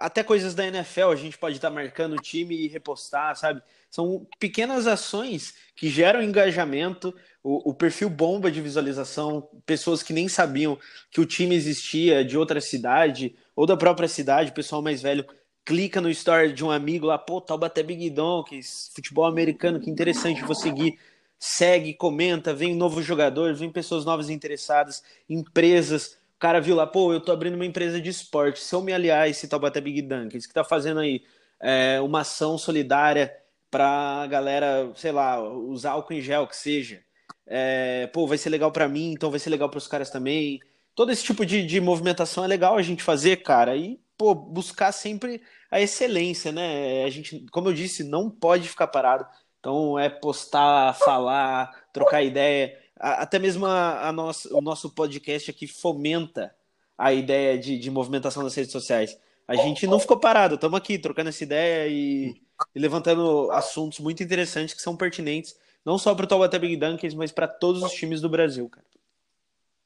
Até 0.00 0.22
coisas 0.22 0.54
da 0.54 0.66
NFL 0.66 1.10
a 1.10 1.16
gente 1.16 1.36
pode 1.36 1.56
estar 1.56 1.68
tá 1.68 1.74
marcando 1.74 2.14
o 2.14 2.22
time 2.22 2.54
e 2.56 2.68
repostar, 2.68 3.36
sabe? 3.36 3.60
São 3.94 4.26
pequenas 4.40 4.88
ações 4.88 5.54
que 5.76 5.88
geram 5.88 6.20
engajamento, 6.20 7.14
o, 7.44 7.70
o, 7.70 7.72
perfil 7.72 8.10
bomba 8.10 8.50
de 8.50 8.60
visualização, 8.60 9.48
pessoas 9.64 10.02
que 10.02 10.12
nem 10.12 10.26
sabiam 10.26 10.76
que 11.12 11.20
o 11.20 11.24
time 11.24 11.54
existia 11.54 12.24
de 12.24 12.36
outra 12.36 12.60
cidade 12.60 13.36
ou 13.54 13.64
da 13.64 13.76
própria 13.76 14.08
cidade, 14.08 14.50
pessoal 14.50 14.82
mais 14.82 15.00
velho 15.00 15.24
clica 15.64 16.00
no 16.00 16.10
story 16.10 16.52
de 16.52 16.64
um 16.64 16.72
amigo 16.72 17.06
lá, 17.06 17.16
pô, 17.16 17.40
Taubaté 17.40 17.84
Big 17.84 18.10
Donkeys, 18.10 18.90
futebol 18.96 19.26
americano, 19.26 19.78
que 19.78 19.88
interessante, 19.88 20.42
vou 20.42 20.56
seguir. 20.56 20.98
Segue, 21.38 21.94
comenta, 21.94 22.52
vem 22.52 22.74
novo 22.74 23.00
jogador, 23.00 23.54
vem 23.54 23.70
pessoas 23.70 24.04
novas 24.04 24.28
interessadas, 24.28 25.04
empresas. 25.30 26.18
O 26.34 26.40
cara 26.40 26.60
viu 26.60 26.74
lá, 26.74 26.84
pô, 26.84 27.12
eu 27.12 27.20
tô 27.20 27.30
abrindo 27.30 27.54
uma 27.54 27.64
empresa 27.64 28.00
de 28.00 28.10
esporte, 28.10 28.58
se 28.58 28.74
eu 28.74 28.82
me 28.82 28.92
aliar 28.92 29.22
a 29.22 29.28
esse 29.28 29.46
Taubaté 29.46 29.80
Big 29.80 30.02
Donkeys, 30.02 30.48
que 30.48 30.52
tá 30.52 30.64
fazendo 30.64 30.98
aí 30.98 31.22
é, 31.60 32.00
uma 32.00 32.22
ação 32.22 32.58
solidária 32.58 33.32
pra 33.74 34.24
galera, 34.28 34.92
sei 34.94 35.10
lá, 35.10 35.42
usar 35.42 35.90
álcool 35.90 36.12
em 36.12 36.20
gel, 36.20 36.46
que 36.46 36.54
seja. 36.54 37.02
É, 37.44 38.06
pô, 38.12 38.24
vai 38.24 38.38
ser 38.38 38.48
legal 38.48 38.70
para 38.70 38.88
mim, 38.88 39.10
então 39.10 39.32
vai 39.32 39.40
ser 39.40 39.50
legal 39.50 39.68
para 39.68 39.78
os 39.78 39.88
caras 39.88 40.10
também. 40.10 40.60
Todo 40.94 41.10
esse 41.10 41.24
tipo 41.24 41.44
de, 41.44 41.66
de 41.66 41.80
movimentação 41.80 42.44
é 42.44 42.46
legal 42.46 42.76
a 42.76 42.82
gente 42.82 43.02
fazer, 43.02 43.38
cara, 43.38 43.76
e, 43.76 43.98
pô, 44.16 44.32
buscar 44.32 44.92
sempre 44.92 45.42
a 45.72 45.80
excelência, 45.80 46.52
né? 46.52 47.02
A 47.02 47.10
gente, 47.10 47.44
como 47.50 47.68
eu 47.68 47.72
disse, 47.74 48.04
não 48.04 48.30
pode 48.30 48.68
ficar 48.68 48.86
parado. 48.86 49.26
Então 49.58 49.98
é 49.98 50.08
postar, 50.08 50.94
falar, 50.94 51.72
trocar 51.92 52.22
ideia. 52.22 52.78
até 52.96 53.40
mesmo 53.40 53.66
a, 53.66 54.08
a 54.08 54.12
o 54.52 54.60
nosso 54.60 54.88
podcast 54.94 55.50
aqui 55.50 55.66
fomenta 55.66 56.54
a 56.96 57.12
ideia 57.12 57.58
de, 57.58 57.76
de 57.76 57.90
movimentação 57.90 58.44
das 58.44 58.54
redes 58.54 58.70
sociais. 58.70 59.18
A 59.46 59.56
gente 59.56 59.86
não 59.86 60.00
ficou 60.00 60.18
parado, 60.18 60.54
estamos 60.54 60.78
aqui 60.78 60.98
trocando 60.98 61.28
essa 61.28 61.44
ideia 61.44 61.86
e, 61.88 62.40
e, 62.74 62.78
levantando 62.78 63.50
assuntos 63.50 64.00
muito 64.00 64.22
interessantes 64.22 64.74
que 64.74 64.80
são 64.80 64.96
pertinentes, 64.96 65.58
não 65.84 65.98
só 65.98 66.14
para 66.14 66.24
o 66.24 66.28
Taubaté 66.28 66.58
Big 66.58 66.76
Dunkers, 66.76 67.14
mas 67.14 67.30
para 67.30 67.46
todos 67.46 67.82
os 67.82 67.92
times 67.92 68.20
do 68.20 68.28
Brasil, 68.28 68.68
cara. 68.68 68.86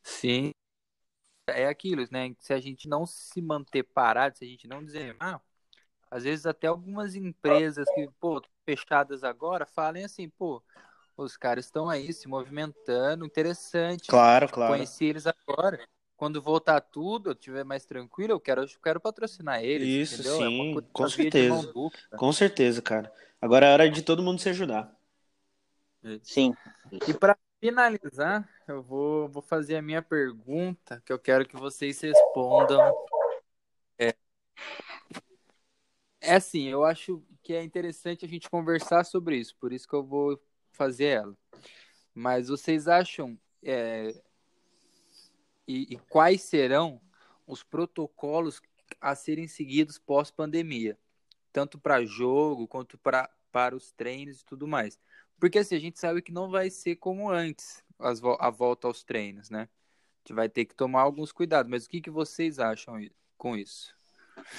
Sim. 0.03 0.53
É 1.49 1.67
aquilo, 1.67 2.07
né? 2.11 2.35
Se 2.39 2.53
a 2.53 2.61
gente 2.61 2.89
não 2.89 3.05
se 3.05 3.43
manter 3.43 3.83
parado, 3.83 4.39
se 4.39 4.45
a 4.45 4.49
gente 4.49 4.69
não 4.69 4.85
dizer, 4.85 5.17
ah, 5.19 5.41
às 6.11 6.25
vezes 6.25 6.47
até 6.47 6.67
algumas 6.67 7.15
empresas 7.15 7.87
que, 7.95 8.09
pô, 8.21 8.41
fechadas 8.65 9.25
agora, 9.25 9.67
falem 9.67 10.05
assim, 10.05 10.29
pô, 10.29 10.63
os 11.17 11.37
caras 11.37 11.65
estão 11.65 11.89
aí 11.89 12.13
se 12.13 12.29
movimentando, 12.29 13.27
interessante. 13.27 14.09
Claro, 14.09 14.49
claro. 14.49 14.73
Conheci 14.73 15.07
eles 15.07 15.27
agora. 15.27 15.81
Quando 16.19 16.43
voltar 16.43 16.81
tudo, 16.81 17.31
eu 17.31 17.33
estiver 17.33 17.65
mais 17.65 17.85
tranquilo, 17.87 18.33
eu 18.33 18.41
quero, 18.41 18.63
eu 18.63 18.69
quero 18.83 18.99
patrocinar 19.01 19.63
eles. 19.63 20.11
Isso, 20.11 20.15
entendeu? 20.15 20.35
É 20.35 20.49
sim, 20.49 20.77
é 20.77 20.83
com 20.93 21.09
certeza. 21.09 21.73
Com 22.17 22.33
certeza, 22.33 22.83
cara. 22.83 23.13
Agora 23.41 23.67
é 23.67 23.73
hora 23.73 23.89
de 23.89 24.03
todo 24.03 24.21
mundo 24.21 24.41
se 24.41 24.49
ajudar. 24.49 24.93
Sim. 26.25 26.57
E 27.07 27.15
para 27.15 27.39
finalizar, 27.61 28.49
eu 28.67 28.83
vou, 28.83 29.29
vou 29.29 29.41
fazer 29.41 29.77
a 29.77 29.83
minha 29.83 30.03
pergunta, 30.03 31.01
que 31.07 31.13
eu 31.13 31.21
quero 31.21 31.47
que 31.47 31.57
vocês 31.57 32.01
respondam. 32.01 32.81
É, 33.97 34.13
é 36.21 36.35
assim, 36.35 36.67
eu 36.67 36.85
acho 36.85 37.23
que 37.45 37.55
é 37.55 37.63
interessante 37.63 38.25
a 38.25 38.29
gente 38.29 38.51
conversar 38.51 39.05
sobre 39.05 39.37
isso, 39.37 39.55
por 39.61 39.73
isso 39.73 39.87
que 39.87 39.95
eu 39.95 40.03
vou 40.03 40.37
fazer 40.73 41.07
ela. 41.07 41.37
Mas 42.13 42.49
vocês 42.49 42.89
acham 42.89 43.39
é, 43.63 44.21
e, 45.69 45.95
e, 45.95 45.99
quais 46.09 46.41
serão 46.41 46.99
os 47.47 47.63
protocolos 47.63 48.61
a 49.01 49.15
serem 49.15 49.47
seguidos 49.47 49.99
pós-pandemia, 49.99 50.99
tanto 51.53 51.79
para 51.79 52.05
jogo 52.07 52.67
quanto 52.67 52.97
pra, 52.97 53.29
para 53.53 53.77
os 53.77 53.93
treinos 53.93 54.41
e 54.41 54.45
tudo 54.47 54.67
mais? 54.67 54.99
Porque 55.39 55.59
assim, 55.59 55.77
a 55.77 55.81
gente 55.81 56.01
sabe 56.01 56.23
que 56.23 56.33
não 56.33 56.51
vai 56.51 56.71
ser 56.71 56.97
como 56.97 57.31
antes 57.31 57.85
as, 57.99 58.21
a 58.41 58.51
volta 58.51 58.89
aos 58.89 59.05
treinos, 59.05 59.51
né? 59.51 59.63
A 59.63 60.19
gente 60.21 60.35
vai 60.35 60.49
ter 60.49 60.65
que 60.65 60.75
tomar 60.75 61.03
alguns 61.03 61.33
cuidados, 61.33 61.71
mas 61.71 61.85
o 61.85 61.91
que, 61.91 62.01
que 62.01 62.11
vocês 62.11 62.59
acham 62.59 62.99
com 63.37 63.55
isso? 63.55 63.95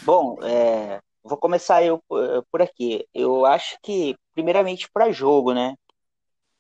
Bom, 0.04 0.38
é, 0.44 1.02
vou 1.24 1.38
começar 1.38 1.84
eu 1.84 2.04
por 2.52 2.62
aqui. 2.62 3.06
Eu 3.14 3.46
acho 3.46 3.78
que, 3.82 4.16
primeiramente, 4.34 4.90
para 4.92 5.12
jogo, 5.12 5.54
né? 5.54 5.76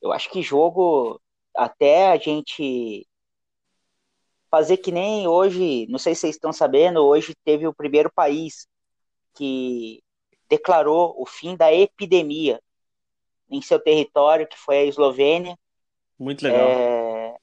Eu 0.01 0.11
acho 0.11 0.29
que 0.29 0.41
jogo, 0.41 1.21
até 1.55 2.11
a 2.11 2.17
gente 2.17 3.05
fazer 4.49 4.77
que 4.77 4.91
nem 4.91 5.27
hoje, 5.27 5.85
não 5.89 5.99
sei 5.99 6.15
se 6.15 6.21
vocês 6.21 6.35
estão 6.35 6.51
sabendo, 6.51 7.05
hoje 7.05 7.35
teve 7.45 7.67
o 7.67 7.73
primeiro 7.73 8.11
país 8.11 8.67
que 9.35 10.03
declarou 10.49 11.15
o 11.17 11.25
fim 11.25 11.55
da 11.55 11.71
epidemia 11.71 12.59
em 13.49 13.61
seu 13.61 13.79
território, 13.79 14.47
que 14.47 14.57
foi 14.57 14.77
a 14.77 14.85
Eslovênia. 14.85 15.57
Muito 16.17 16.43
legal. 16.43 16.67
É... 16.67 17.35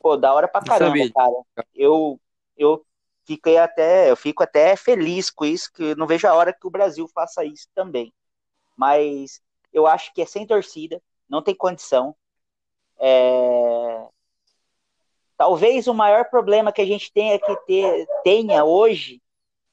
Pô, 0.00 0.16
da 0.16 0.32
hora 0.32 0.46
pra 0.46 0.62
caramba, 0.62 1.10
cara. 1.14 1.34
Eu, 1.74 2.20
eu 2.56 2.84
fiquei 3.24 3.58
até, 3.58 4.10
eu 4.10 4.16
fico 4.16 4.42
até 4.42 4.76
feliz 4.76 5.30
com 5.30 5.44
isso, 5.44 5.72
que 5.72 5.94
não 5.94 6.06
vejo 6.06 6.26
a 6.28 6.34
hora 6.34 6.52
que 6.52 6.66
o 6.66 6.70
Brasil 6.70 7.08
faça 7.08 7.44
isso 7.44 7.68
também. 7.74 8.12
Mas 8.76 9.40
eu 9.72 9.86
acho 9.86 10.12
que 10.14 10.22
é 10.22 10.26
sem 10.26 10.46
torcida, 10.46 11.02
não 11.28 11.42
tem 11.42 11.54
condição. 11.54 12.14
É... 12.98 14.06
Talvez 15.36 15.86
o 15.86 15.94
maior 15.94 16.24
problema 16.30 16.72
que 16.72 16.80
a 16.80 16.86
gente 16.86 17.12
tenha 17.12 17.38
que 17.38 17.56
ter, 17.66 18.06
tenha 18.24 18.64
hoje 18.64 19.22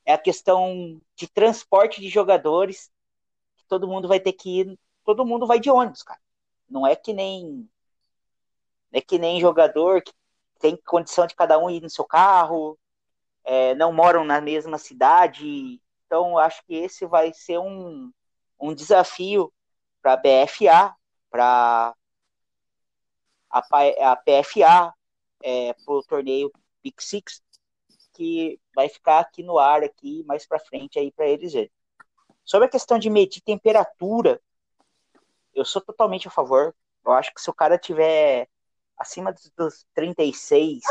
é 0.05 0.13
a 0.13 0.17
questão 0.17 0.99
de 1.15 1.27
transporte 1.27 2.01
de 2.01 2.09
jogadores. 2.09 2.91
Todo 3.67 3.87
mundo 3.87 4.07
vai 4.07 4.19
ter 4.19 4.33
que 4.33 4.59
ir, 4.59 4.79
todo 5.05 5.25
mundo 5.25 5.47
vai 5.47 5.59
de 5.59 5.69
ônibus, 5.69 6.03
cara. 6.03 6.19
Não 6.69 6.85
é 6.85 6.95
que 6.95 7.13
nem 7.13 7.69
é 8.91 9.01
que 9.01 9.17
nem 9.17 9.41
jogador 9.41 10.01
que 10.03 10.13
tem 10.59 10.77
condição 10.85 11.25
de 11.25 11.35
cada 11.35 11.57
um 11.57 11.69
ir 11.69 11.81
no 11.81 11.89
seu 11.89 12.05
carro, 12.05 12.77
é, 13.43 13.73
não 13.75 13.91
moram 13.91 14.23
na 14.23 14.39
mesma 14.39 14.77
cidade. 14.77 15.81
Então, 16.05 16.37
acho 16.37 16.63
que 16.65 16.75
esse 16.75 17.05
vai 17.05 17.33
ser 17.33 17.57
um, 17.57 18.11
um 18.59 18.73
desafio 18.73 19.51
para 20.01 20.13
a 20.13 20.17
BFA, 20.17 20.95
para 21.29 21.95
a, 23.49 23.61
a 24.11 24.15
PFA, 24.15 24.93
é, 25.43 25.73
para 25.73 25.93
o 25.93 26.03
torneio 26.03 26.51
Pick 26.81 27.01
Six, 27.01 27.43
que 28.13 28.59
vai 28.73 28.87
ficar 28.87 29.19
aqui 29.19 29.43
no 29.43 29.59
ar, 29.59 29.83
aqui 29.83 30.23
mais 30.25 30.45
para 30.45 30.59
frente 30.59 30.97
aí 30.97 31.11
para 31.11 31.27
eles 31.27 31.53
verem. 31.53 31.71
Sobre 32.45 32.67
a 32.67 32.71
questão 32.71 32.97
de 32.97 33.09
medir 33.09 33.41
temperatura, 33.41 34.41
eu 35.53 35.65
sou 35.65 35.81
totalmente 35.81 36.27
a 36.27 36.31
favor. 36.31 36.73
Eu 37.05 37.11
acho 37.11 37.33
que 37.33 37.41
se 37.41 37.49
o 37.49 37.53
cara 37.53 37.77
tiver 37.77 38.47
acima 38.97 39.33
dos 39.57 39.85
36, 39.93 40.81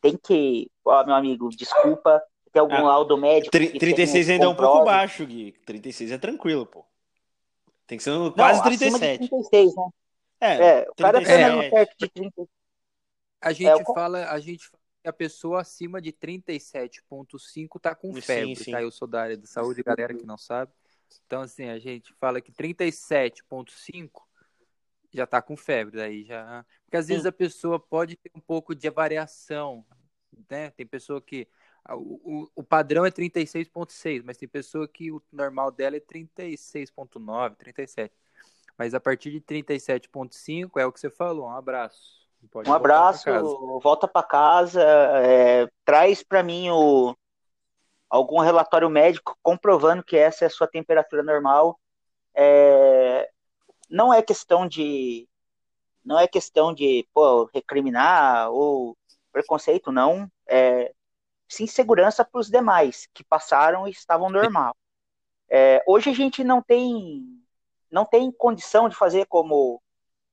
tem 0.00 0.16
que. 0.16 0.70
Ó, 0.84 1.04
meu 1.04 1.14
amigo, 1.14 1.48
desculpa, 1.50 2.22
tem 2.52 2.60
algum 2.60 2.74
ah, 2.74 2.82
laudo 2.82 3.16
médico. 3.16 3.50
36 3.50 4.30
ainda 4.30 4.44
é 4.44 4.48
um 4.48 4.54
pouco 4.54 4.84
baixo, 4.84 5.24
Gui. 5.24 5.52
36 5.64 6.12
é 6.12 6.18
tranquilo, 6.18 6.66
pô. 6.66 6.84
Tem 7.86 7.98
que 7.98 8.04
ser 8.04 8.10
no, 8.10 8.32
quase 8.32 8.58
Não, 8.58 8.64
37. 8.66 9.28
36, 9.28 9.74
né? 9.76 9.88
É, 10.40 10.54
é 10.54 10.86
o 10.90 10.94
cara 10.94 11.22
tá 11.22 11.30
é, 11.30 11.70
perto 11.70 11.94
de 11.98 12.08
30. 12.08 12.48
A 13.42 13.52
gente 13.52 13.80
é, 13.80 13.84
fala, 13.84 14.30
a 14.30 14.38
gente 14.38 14.68
fala 14.68 14.82
que 15.02 15.08
a 15.08 15.12
pessoa 15.12 15.60
acima 15.60 16.00
de 16.00 16.12
37,5 16.12 17.80
tá 17.80 17.94
com 17.94 18.14
febre, 18.14 18.54
sim, 18.56 18.64
sim. 18.64 18.70
tá? 18.70 18.80
Eu 18.80 18.90
sou 18.90 19.08
da 19.08 19.22
área 19.22 19.36
da 19.36 19.46
saúde, 19.46 19.82
galera 19.82 20.14
que 20.14 20.24
não 20.24 20.38
sabe. 20.38 20.72
Então, 21.26 21.42
assim, 21.42 21.68
a 21.68 21.78
gente 21.78 22.14
fala 22.14 22.40
que 22.40 22.52
37,5 22.52 24.22
já 25.12 25.26
tá 25.26 25.42
com 25.42 25.56
febre, 25.56 25.96
daí 25.96 26.24
já. 26.24 26.64
Porque 26.84 26.96
às 26.96 27.08
vezes 27.08 27.26
a 27.26 27.32
pessoa 27.32 27.78
pode 27.78 28.16
ter 28.16 28.30
um 28.34 28.40
pouco 28.40 28.74
de 28.74 28.88
variação, 28.88 29.84
né? 30.48 30.70
Tem 30.70 30.86
pessoa 30.86 31.20
que. 31.20 31.48
O, 31.90 32.44
o, 32.44 32.50
o 32.56 32.62
padrão 32.62 33.04
é 33.04 33.10
36,6, 33.10 34.22
mas 34.24 34.36
tem 34.36 34.48
pessoa 34.48 34.86
que 34.86 35.10
o 35.10 35.20
normal 35.32 35.72
dela 35.72 35.96
é 35.96 36.00
36,9, 36.00 37.56
37. 37.56 38.14
Mas 38.78 38.94
a 38.94 39.00
partir 39.00 39.32
de 39.32 39.40
37,5 39.40 40.80
é 40.80 40.86
o 40.86 40.92
que 40.92 41.00
você 41.00 41.10
falou. 41.10 41.46
Um 41.46 41.50
abraço. 41.50 42.21
Pode 42.50 42.68
um 42.68 42.74
abraço, 42.74 43.24
pra 43.24 43.40
volta 43.40 44.06
para 44.06 44.22
casa, 44.22 44.82
é, 44.82 45.68
traz 45.84 46.22
para 46.22 46.42
mim 46.42 46.70
o, 46.70 47.16
algum 48.10 48.40
relatório 48.40 48.90
médico 48.90 49.38
comprovando 49.42 50.04
que 50.04 50.16
essa 50.16 50.44
é 50.44 50.46
a 50.46 50.50
sua 50.50 50.66
temperatura 50.66 51.22
normal. 51.22 51.78
É, 52.34 53.30
não 53.88 54.12
é 54.12 54.20
questão 54.22 54.66
de 54.66 55.28
não 56.04 56.18
é 56.18 56.26
questão 56.26 56.74
de 56.74 57.06
pô, 57.14 57.48
recriminar 57.54 58.50
ou 58.50 58.96
preconceito, 59.32 59.92
não. 59.92 60.30
É, 60.46 60.92
sim 61.48 61.66
segurança 61.66 62.24
para 62.24 62.40
os 62.40 62.48
demais 62.48 63.08
que 63.14 63.24
passaram 63.24 63.86
e 63.86 63.90
estavam 63.90 64.28
normal. 64.28 64.74
É, 65.48 65.82
hoje 65.86 66.10
a 66.10 66.14
gente 66.14 66.42
não 66.42 66.62
tem 66.62 67.40
não 67.90 68.04
tem 68.04 68.32
condição 68.32 68.88
de 68.88 68.96
fazer 68.96 69.26
como 69.26 69.82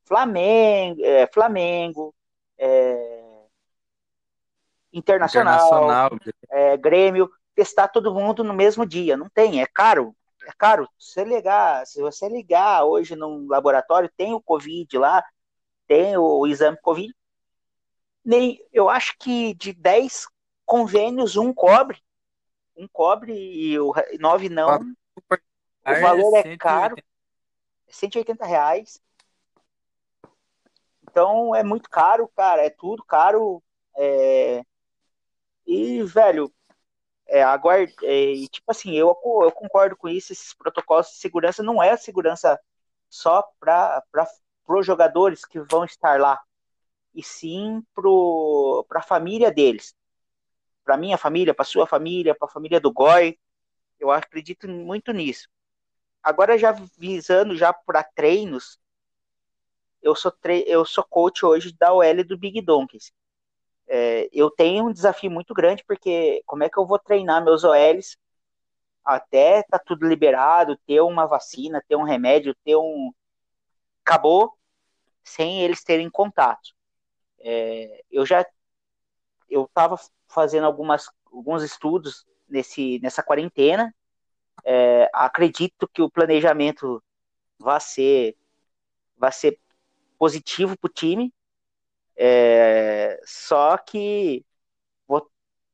Flamengo, 0.09 1.01
é, 1.05 1.27
Flamengo 1.27 2.13
é, 2.57 3.45
Internacional, 4.91 5.55
Internacional. 5.55 6.19
É, 6.49 6.75
Grêmio, 6.75 7.31
testar 7.55 7.87
todo 7.87 8.13
mundo 8.13 8.43
no 8.43 8.53
mesmo 8.53 8.85
dia. 8.85 9.15
Não 9.15 9.29
tem, 9.29 9.61
é 9.61 9.65
caro 9.65 10.13
é 10.49 10.53
caro. 10.57 10.89
Se 10.97 11.13
você 11.13 11.23
ligar, 11.23 11.85
se 11.85 12.01
você 12.01 12.27
ligar 12.27 12.83
hoje 12.83 13.15
num 13.15 13.47
laboratório, 13.47 14.11
tem 14.17 14.33
o 14.33 14.41
Covid 14.41 14.97
lá, 14.97 15.23
tem 15.87 16.17
o, 16.17 16.23
o 16.23 16.47
exame 16.47 16.77
Covid. 16.81 17.13
Nem, 18.25 18.59
eu 18.73 18.89
acho 18.89 19.15
que 19.17 19.53
de 19.53 19.73
10 19.73 20.27
convênios, 20.65 21.37
um 21.37 21.53
cobre. 21.53 22.01
Um 22.75 22.87
cobre 22.87 23.33
e 23.33 23.79
o 23.79 23.93
9 24.19 24.49
não. 24.49 24.79
O 25.85 26.01
valor 26.01 26.37
é 26.37 26.57
caro. 26.57 26.95
180 27.87 28.45
reais. 28.45 29.01
Então 31.09 31.55
é 31.55 31.63
muito 31.63 31.89
caro, 31.89 32.27
cara. 32.35 32.65
É 32.65 32.69
tudo 32.69 33.03
caro. 33.03 33.63
É... 33.97 34.63
E, 35.65 36.01
velho, 36.03 36.51
é, 37.27 37.43
aguarde, 37.43 37.93
é, 38.03 38.33
e 38.33 38.47
tipo 38.47 38.71
assim, 38.71 38.93
eu, 38.95 39.09
eu 39.43 39.51
concordo 39.51 39.95
com 39.95 40.09
isso, 40.09 40.33
esses 40.33 40.53
protocolos 40.53 41.07
de 41.09 41.17
segurança 41.17 41.61
não 41.61 41.81
é 41.81 41.95
segurança 41.95 42.59
só 43.07 43.43
para 43.59 44.03
os 44.67 44.85
jogadores 44.85 45.45
que 45.45 45.59
vão 45.59 45.85
estar 45.85 46.19
lá, 46.19 46.41
e 47.13 47.23
sim 47.23 47.83
para 47.93 48.99
a 48.99 49.03
família 49.03 49.51
deles. 49.51 49.93
Para 50.83 50.97
minha 50.97 51.17
família, 51.19 51.53
para 51.53 51.65
sua 51.65 51.85
família, 51.85 52.33
para 52.33 52.47
a 52.47 52.51
família 52.51 52.79
do 52.79 52.91
Goi, 52.91 53.37
eu 53.99 54.09
acredito 54.11 54.67
muito 54.67 55.11
nisso. 55.13 55.47
Agora 56.23 56.57
já 56.57 56.71
visando 56.97 57.55
já 57.55 57.71
para 57.71 58.03
treinos, 58.03 58.78
eu 60.01 60.15
sou, 60.15 60.33
eu 60.65 60.85
sou 60.85 61.03
coach 61.03 61.45
hoje 61.45 61.73
da 61.73 61.93
OL 61.93 62.23
do 62.23 62.37
Big 62.37 62.61
Donkeys. 62.61 63.11
É, 63.87 64.29
eu 64.31 64.51
tenho 64.51 64.87
um 64.87 64.93
desafio 64.93 65.31
muito 65.31 65.53
grande, 65.53 65.83
porque 65.87 66.43
como 66.45 66.63
é 66.63 66.69
que 66.69 66.77
eu 66.77 66.85
vou 66.85 66.99
treinar 66.99 67.43
meus 67.43 67.63
OLs 67.63 68.17
até 69.03 69.63
tá 69.63 69.79
tudo 69.79 70.07
liberado, 70.07 70.77
ter 70.85 71.01
uma 71.01 71.25
vacina, 71.25 71.83
ter 71.87 71.95
um 71.95 72.03
remédio, 72.03 72.55
ter 72.63 72.75
um. 72.75 73.11
Acabou 74.05 74.53
sem 75.23 75.61
eles 75.63 75.83
terem 75.83 76.09
contato. 76.09 76.69
É, 77.39 78.03
eu 78.11 78.25
já 78.25 78.45
eu 79.49 79.63
estava 79.63 79.99
fazendo 80.27 80.65
algumas, 80.65 81.09
alguns 81.31 81.63
estudos 81.63 82.25
nesse, 82.47 82.99
nessa 83.01 83.23
quarentena. 83.23 83.93
É, 84.63 85.09
acredito 85.13 85.87
que 85.87 86.01
o 86.01 86.09
planejamento 86.09 87.03
vai 87.57 87.79
ser, 87.79 88.37
vai 89.17 89.31
ser 89.31 89.59
positivo 90.19 90.77
para 90.77 90.89
o 90.89 90.93
time. 90.93 91.33
É, 92.15 93.19
só 93.25 93.77
que 93.77 94.45
vou, 95.07 95.31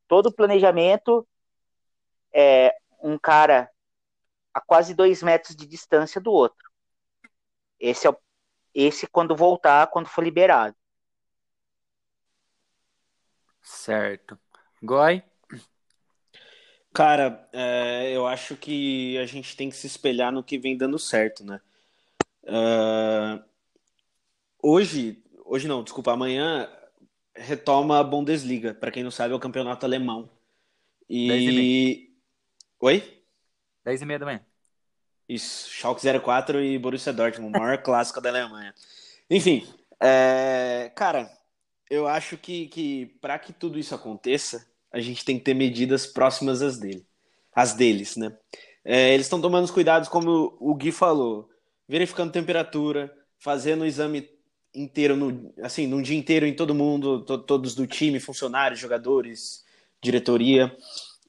todo 0.07 0.27
o 0.27 0.33
planejamento 0.33 1.27
é 2.31 2.77
um 3.01 3.17
cara 3.17 3.69
a 4.53 4.61
quase 4.61 4.93
dois 4.93 5.23
metros 5.23 5.55
de 5.55 5.65
distância 5.65 6.21
do 6.21 6.31
outro. 6.31 6.69
Esse 7.79 8.07
é 8.07 8.09
o, 8.11 8.17
esse 8.73 9.07
quando 9.07 9.35
voltar, 9.35 9.87
quando 9.87 10.07
for 10.07 10.23
liberado. 10.23 10.75
Certo. 13.61 14.39
Goi? 14.81 15.23
Cara, 16.93 17.49
é, 17.51 18.11
eu 18.15 18.25
acho 18.25 18.55
que 18.55 19.17
a 19.17 19.25
gente 19.25 19.57
tem 19.57 19.69
que 19.69 19.75
se 19.75 19.87
espelhar 19.87 20.31
no 20.31 20.43
que 20.43 20.57
vem 20.57 20.77
dando 20.77 20.97
certo, 20.97 21.43
né? 21.43 21.59
Uh, 22.43 23.43
hoje, 24.65 25.23
hoje 25.45 25.67
não, 25.67 25.83
desculpa, 25.83 26.11
amanhã 26.11 26.67
retoma 27.35 27.99
a 27.99 28.03
Bundesliga. 28.03 28.73
Para 28.73 28.91
quem 28.91 29.03
não 29.03 29.11
sabe, 29.11 29.33
é 29.33 29.35
o 29.35 29.39
campeonato 29.39 29.85
alemão. 29.85 30.29
E. 31.09 32.09
Oi? 32.79 33.21
10 33.83 34.01
e 34.01 34.05
meia 34.05 34.19
da 34.19 34.25
manhã. 34.25 34.45
Isso, 35.29 35.69
Schalke 35.69 36.01
04 36.19 36.61
e 36.61 36.77
Borussia 36.77 37.13
Dortmund, 37.13 37.55
o 37.55 37.59
maior 37.59 37.77
clássico 37.83 38.21
da 38.21 38.29
Alemanha. 38.29 38.73
Enfim, 39.29 39.67
é... 39.99 40.91
cara, 40.95 41.31
eu 41.89 42.07
acho 42.07 42.37
que, 42.37 42.67
que 42.67 43.05
para 43.21 43.37
que 43.39 43.53
tudo 43.53 43.79
isso 43.79 43.93
aconteça, 43.93 44.67
a 44.91 44.99
gente 44.99 45.25
tem 45.25 45.37
que 45.37 45.43
ter 45.43 45.53
medidas 45.53 46.05
próximas 46.05 46.61
às 46.61 46.77
dele, 46.77 47.05
às 47.53 47.73
deles, 47.73 48.15
né? 48.15 48.35
É, 48.83 49.13
eles 49.13 49.25
estão 49.25 49.41
tomando 49.41 49.65
os 49.65 49.71
cuidados, 49.71 50.07
como 50.07 50.55
o 50.59 50.75
Gui 50.75 50.91
falou, 50.91 51.49
verificando 51.87 52.31
temperatura, 52.31 53.11
fazendo 53.39 53.81
o 53.81 53.85
exame 53.85 54.21
inteiro, 54.75 55.15
no, 55.15 55.53
assim, 55.61 55.87
num 55.87 56.01
dia 56.01 56.17
inteiro 56.17 56.45
em 56.45 56.53
todo 56.53 56.75
mundo, 56.75 57.21
to, 57.21 57.37
todos 57.37 57.73
do 57.75 57.87
time, 57.87 58.19
funcionários, 58.19 58.79
jogadores, 58.79 59.63
diretoria, 60.01 60.75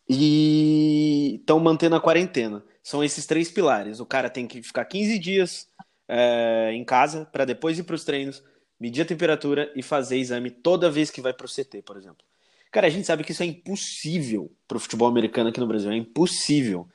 e 0.09 1.37
estão 1.41 1.59
mantendo 1.59 1.97
a 1.97 2.01
quarentena. 2.01 2.65
São 2.83 3.03
esses 3.03 3.27
três 3.27 3.51
pilares. 3.51 4.01
O 4.01 4.07
cara 4.07 4.31
tem 4.31 4.47
que 4.47 4.63
ficar 4.63 4.85
15 4.85 5.19
dias 5.19 5.69
é, 6.09 6.71
em 6.73 6.85
casa 6.85 7.25
para 7.25 7.45
depois 7.45 7.79
ir 7.79 7.83
para 7.83 7.97
os 7.97 8.05
treinos, 8.05 8.43
medir 8.79 9.03
a 9.03 9.07
temperatura 9.07 9.73
e 9.75 9.83
fazer 9.83 10.19
exame 10.19 10.51
toda 10.51 10.91
vez 10.91 11.11
que 11.11 11.21
vai 11.21 11.33
pro 11.33 11.49
CT, 11.49 11.83
por 11.83 11.97
exemplo. 11.97 12.25
Cara, 12.71 12.87
a 12.87 12.91
gente 12.91 13.07
sabe 13.07 13.25
que 13.25 13.33
isso 13.33 13.43
é 13.43 13.47
impossível 13.47 14.53
pro 14.69 14.79
futebol 14.79 15.09
americano 15.09 15.49
aqui 15.49 15.61
no 15.61 15.67
Brasil, 15.67 15.91
é 15.91 15.97
impossível. 15.97 16.87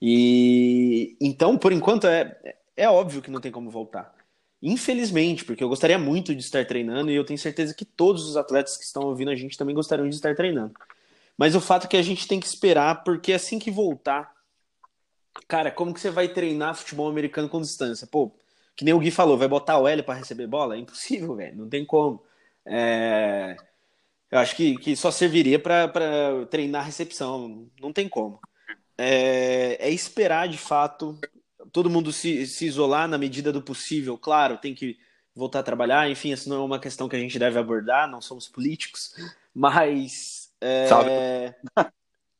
E 0.00 1.16
então, 1.20 1.58
por 1.58 1.72
enquanto, 1.72 2.06
é, 2.06 2.56
é 2.76 2.88
óbvio 2.88 3.20
que 3.20 3.30
não 3.30 3.40
tem 3.40 3.50
como 3.50 3.70
voltar. 3.70 4.14
Infelizmente, 4.66 5.44
porque 5.44 5.62
eu 5.62 5.68
gostaria 5.68 5.98
muito 5.98 6.34
de 6.34 6.40
estar 6.40 6.64
treinando 6.64 7.10
e 7.10 7.14
eu 7.14 7.24
tenho 7.24 7.38
certeza 7.38 7.74
que 7.74 7.84
todos 7.84 8.26
os 8.26 8.34
atletas 8.34 8.78
que 8.78 8.84
estão 8.84 9.02
ouvindo 9.02 9.30
a 9.30 9.36
gente 9.36 9.58
também 9.58 9.74
gostariam 9.74 10.08
de 10.08 10.14
estar 10.14 10.34
treinando. 10.34 10.72
Mas 11.36 11.54
o 11.54 11.60
fato 11.60 11.84
é 11.84 11.88
que 11.88 11.98
a 11.98 12.02
gente 12.02 12.26
tem 12.26 12.40
que 12.40 12.46
esperar, 12.46 13.04
porque 13.04 13.34
assim 13.34 13.58
que 13.58 13.70
voltar, 13.70 14.34
cara, 15.46 15.70
como 15.70 15.92
que 15.92 16.00
você 16.00 16.10
vai 16.10 16.28
treinar 16.28 16.74
futebol 16.74 17.10
americano 17.10 17.46
com 17.46 17.60
distância? 17.60 18.06
Pô, 18.06 18.32
que 18.74 18.86
nem 18.86 18.94
o 18.94 18.98
Gui 18.98 19.10
falou, 19.10 19.36
vai 19.36 19.48
botar 19.48 19.78
o 19.78 19.86
L 19.86 20.02
para 20.02 20.14
receber 20.14 20.46
bola? 20.46 20.76
É 20.76 20.78
impossível, 20.78 21.34
velho. 21.36 21.58
Não 21.58 21.68
tem 21.68 21.84
como. 21.84 22.22
É... 22.64 23.56
Eu 24.30 24.38
acho 24.38 24.56
que, 24.56 24.76
que 24.78 24.96
só 24.96 25.10
serviria 25.10 25.58
para 25.58 26.46
treinar 26.50 26.86
recepção. 26.86 27.68
Não 27.78 27.92
tem 27.92 28.08
como. 28.08 28.40
É, 28.96 29.76
é, 29.78 29.90
esperar, 29.90 30.48
de 30.48 30.56
fato, 30.56 31.18
todo 31.74 31.90
mundo 31.90 32.12
se, 32.12 32.46
se 32.46 32.66
isolar 32.66 33.08
na 33.08 33.18
medida 33.18 33.52
do 33.52 33.60
possível. 33.60 34.16
Claro, 34.16 34.56
tem 34.56 34.72
que 34.72 34.96
voltar 35.34 35.58
a 35.58 35.62
trabalhar. 35.64 36.08
Enfim, 36.08 36.30
isso 36.30 36.48
não 36.48 36.58
é 36.58 36.64
uma 36.64 36.78
questão 36.78 37.08
que 37.08 37.16
a 37.16 37.18
gente 37.18 37.36
deve 37.36 37.58
abordar. 37.58 38.08
Não 38.08 38.20
somos 38.20 38.48
políticos. 38.48 39.12
Mas. 39.52 40.54
É... 40.60 40.86
Salve. 40.86 41.10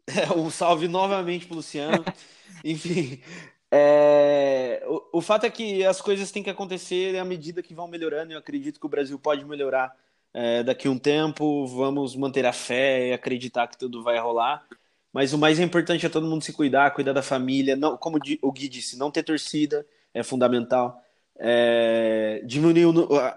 É, 0.07 0.31
um 0.35 0.51
salve 0.51 0.87
novamente 0.87 1.47
pro 1.47 1.57
Luciano. 1.57 2.05
Enfim, 2.62 3.23
é, 3.70 4.85
o, 4.87 5.16
o, 5.18 5.20
fato 5.23 5.47
é 5.47 5.51
que 5.51 5.83
as 5.83 5.99
coisas 5.99 6.31
têm 6.31 6.42
que 6.42 6.51
acontecer 6.51 7.18
à 7.18 7.25
medida 7.25 7.62
que 7.62 7.73
vão 7.73 7.88
melhorando. 7.88 8.35
Eu 8.35 8.38
acredito 8.38 8.79
que 8.79 8.85
o 8.85 8.88
Brasil 8.90 9.18
pode 9.18 9.47
melhorar 9.47 9.97
é, 10.35 10.62
daqui 10.62 10.88
a 10.88 10.90
um 10.90 10.99
tempo. 10.99 11.66
Vamos 11.66 12.14
manter 12.14 12.44
a 12.44 12.53
fé 12.53 13.09
e 13.09 13.12
acreditar 13.14 13.66
que 13.66 13.79
tudo 13.79 14.03
vai 14.03 14.18
rolar. 14.18 14.66
Mas 15.14 15.33
o 15.33 15.38
mais 15.38 15.61
importante 15.61 16.05
é 16.05 16.09
todo 16.09 16.27
mundo 16.27 16.42
se 16.42 16.53
cuidar, 16.53 16.90
cuidar 16.90 17.12
da 17.12 17.22
família. 17.22 17.77
Não, 17.77 17.96
como 17.96 18.18
o 18.42 18.53
Gui 18.53 18.68
disse, 18.68 18.98
não 18.98 19.12
ter 19.12 19.22
torcida 19.22 19.87
é 20.12 20.24
fundamental. 20.24 21.00
É, 21.37 22.42
diminuir 22.44 22.85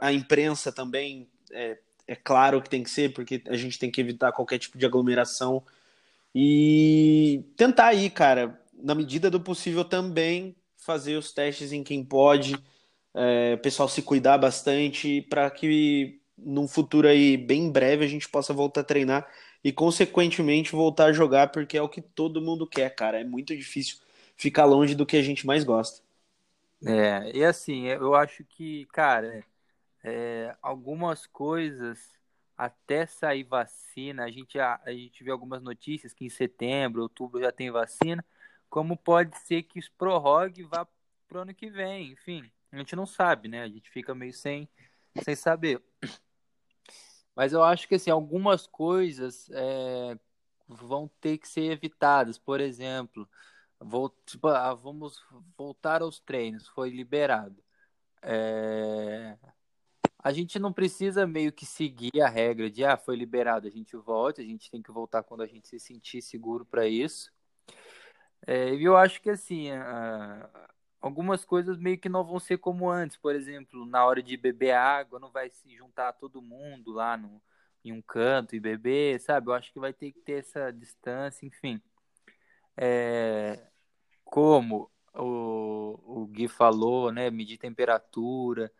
a, 0.02 0.12
imprensa 0.12 0.72
também 0.72 1.28
é, 1.52 1.78
é 2.08 2.16
claro 2.16 2.64
que 2.64 2.70
tem 2.70 2.82
que 2.82 2.90
ser, 2.90 3.14
porque 3.14 3.44
a 3.48 3.56
gente 3.56 3.78
tem 3.78 3.92
que 3.92 4.02
evitar 4.02 4.32
qualquer 4.32 4.58
tipo 4.58 4.76
de 4.76 4.88
aglomeração. 4.88 5.62
E 6.34 7.44
tentar 7.56 7.90
aí, 7.90 8.10
cara, 8.10 8.60
na 8.74 8.96
medida 8.96 9.30
do 9.30 9.40
possível, 9.40 9.86
também 9.86 10.56
fazer 10.78 11.16
os 11.16 11.32
testes 11.32 11.72
em 11.72 11.84
quem 11.84 12.04
pode, 12.04 12.56
é, 13.14 13.54
o 13.54 13.60
pessoal 13.60 13.88
se 13.88 14.02
cuidar 14.02 14.40
bastante 14.40 15.22
para 15.30 15.48
que 15.52 16.20
num 16.36 16.68
futuro 16.68 17.08
aí 17.08 17.38
bem 17.38 17.72
breve 17.72 18.04
a 18.04 18.08
gente 18.08 18.28
possa 18.28 18.52
voltar 18.52 18.82
a 18.82 18.84
treinar 18.84 19.28
e 19.64 19.72
consequentemente 19.72 20.72
voltar 20.72 21.06
a 21.06 21.14
jogar, 21.14 21.52
porque 21.52 21.78
é 21.78 21.82
o 21.82 21.90
que 21.90 22.02
todo 22.02 22.42
mundo 22.42 22.68
quer, 22.68 22.90
cara. 22.96 23.20
É 23.22 23.24
muito 23.24 23.56
difícil 23.56 23.98
ficar 24.36 24.66
longe 24.66 24.96
do 24.96 25.06
que 25.06 25.18
a 25.18 25.24
gente 25.24 25.46
mais 25.46 25.64
gosta. 25.64 26.02
É, 26.86 27.36
e 27.36 27.44
assim, 27.44 27.86
eu 27.88 28.14
acho 28.16 28.44
que, 28.46 28.86
cara, 28.88 29.44
é, 30.04 30.56
algumas 30.62 31.26
coisas 31.28 32.00
até 32.58 33.06
sair 33.06 33.44
vacina, 33.44 34.26
a 34.26 34.32
gente, 34.32 34.60
a, 34.60 34.80
a 34.86 34.92
gente 34.92 35.24
vê 35.24 35.32
algumas 35.32 35.62
notícias 35.62 36.14
que 36.14 36.26
em 36.26 36.30
setembro, 36.30 37.04
outubro 37.04 37.42
já 37.42 37.52
tem 37.52 37.72
vacina, 37.72 38.26
como 38.70 38.98
pode 38.98 39.38
ser 39.40 39.64
que 39.64 39.80
os 39.80 39.90
prorrogue 39.90 40.64
vá 40.64 40.88
pro 41.28 41.42
ano 41.42 41.54
que 41.54 41.70
vem, 41.70 42.12
enfim, 42.14 42.50
a 42.72 42.78
gente 42.78 42.96
não 42.96 43.06
sabe, 43.06 43.48
né? 43.48 43.64
A 43.64 43.68
gente 43.70 43.90
fica 43.90 44.16
meio 44.16 44.34
sem, 44.34 44.70
sem 45.24 45.36
saber. 45.36 45.82
Mas 47.38 47.54
eu 47.54 47.64
acho 47.64 47.88
que 47.88 47.94
assim, 47.94 48.10
algumas 48.10 48.66
coisas 48.66 49.48
é, 49.52 50.18
vão 50.68 51.08
ter 51.22 51.38
que 51.38 51.48
ser 51.48 51.72
evitadas. 51.72 52.40
Por 52.40 52.60
exemplo, 52.60 53.30
vou, 53.80 54.10
tipo, 54.26 54.48
ah, 54.48 54.74
vamos 54.74 55.24
voltar 55.56 56.02
aos 56.02 56.20
treinos, 56.20 56.68
foi 56.68 56.90
liberado. 56.90 57.64
É, 58.24 59.38
a 60.18 60.34
gente 60.34 60.58
não 60.58 60.74
precisa 60.74 61.28
meio 61.28 61.52
que 61.54 61.64
seguir 61.64 62.20
a 62.20 62.28
regra 62.28 62.72
de 62.72 62.84
ah, 62.84 62.98
foi 62.98 63.16
liberado, 63.16 63.68
a 63.68 63.72
gente 63.72 63.96
volta, 63.96 64.42
a 64.42 64.46
gente 64.46 64.72
tem 64.72 64.82
que 64.82 64.92
voltar 64.92 65.22
quando 65.22 65.44
a 65.44 65.48
gente 65.48 65.68
se 65.68 65.80
sentir 65.80 66.24
seguro 66.24 66.66
para 66.66 66.88
isso. 66.88 67.32
É, 68.48 68.74
eu 68.74 68.98
acho 68.98 69.22
que 69.22 69.30
assim, 69.30 69.70
algumas 71.02 71.46
coisas 71.46 71.78
meio 71.78 71.98
que 71.98 72.10
não 72.10 72.24
vão 72.24 72.40
ser 72.40 72.58
como 72.58 72.90
antes. 72.90 73.18
Por 73.18 73.36
exemplo, 73.36 73.86
na 73.86 74.06
hora 74.06 74.22
de 74.22 74.36
beber 74.38 74.72
água, 74.72 75.20
não 75.20 75.32
vai 75.32 75.50
se 75.50 75.76
juntar 75.76 76.14
todo 76.14 76.42
mundo 76.42 76.92
lá 76.92 77.18
no, 77.18 77.42
em 77.84 77.92
um 77.92 78.02
canto 78.02 78.56
e 78.56 78.60
beber, 78.60 79.20
sabe? 79.20 79.50
Eu 79.50 79.54
acho 79.54 79.72
que 79.72 79.80
vai 79.80 79.94
ter 79.94 80.12
que 80.12 80.20
ter 80.20 80.40
essa 80.40 80.72
distância, 80.72 81.46
enfim. 81.46 81.82
É, 82.76 83.60
como 84.24 84.92
o, 85.14 86.00
o 86.22 86.28
Gui 86.28 86.48
falou, 86.48 87.12
né? 87.12 87.30
Medir 87.30 87.58
temperatura, 87.58 88.72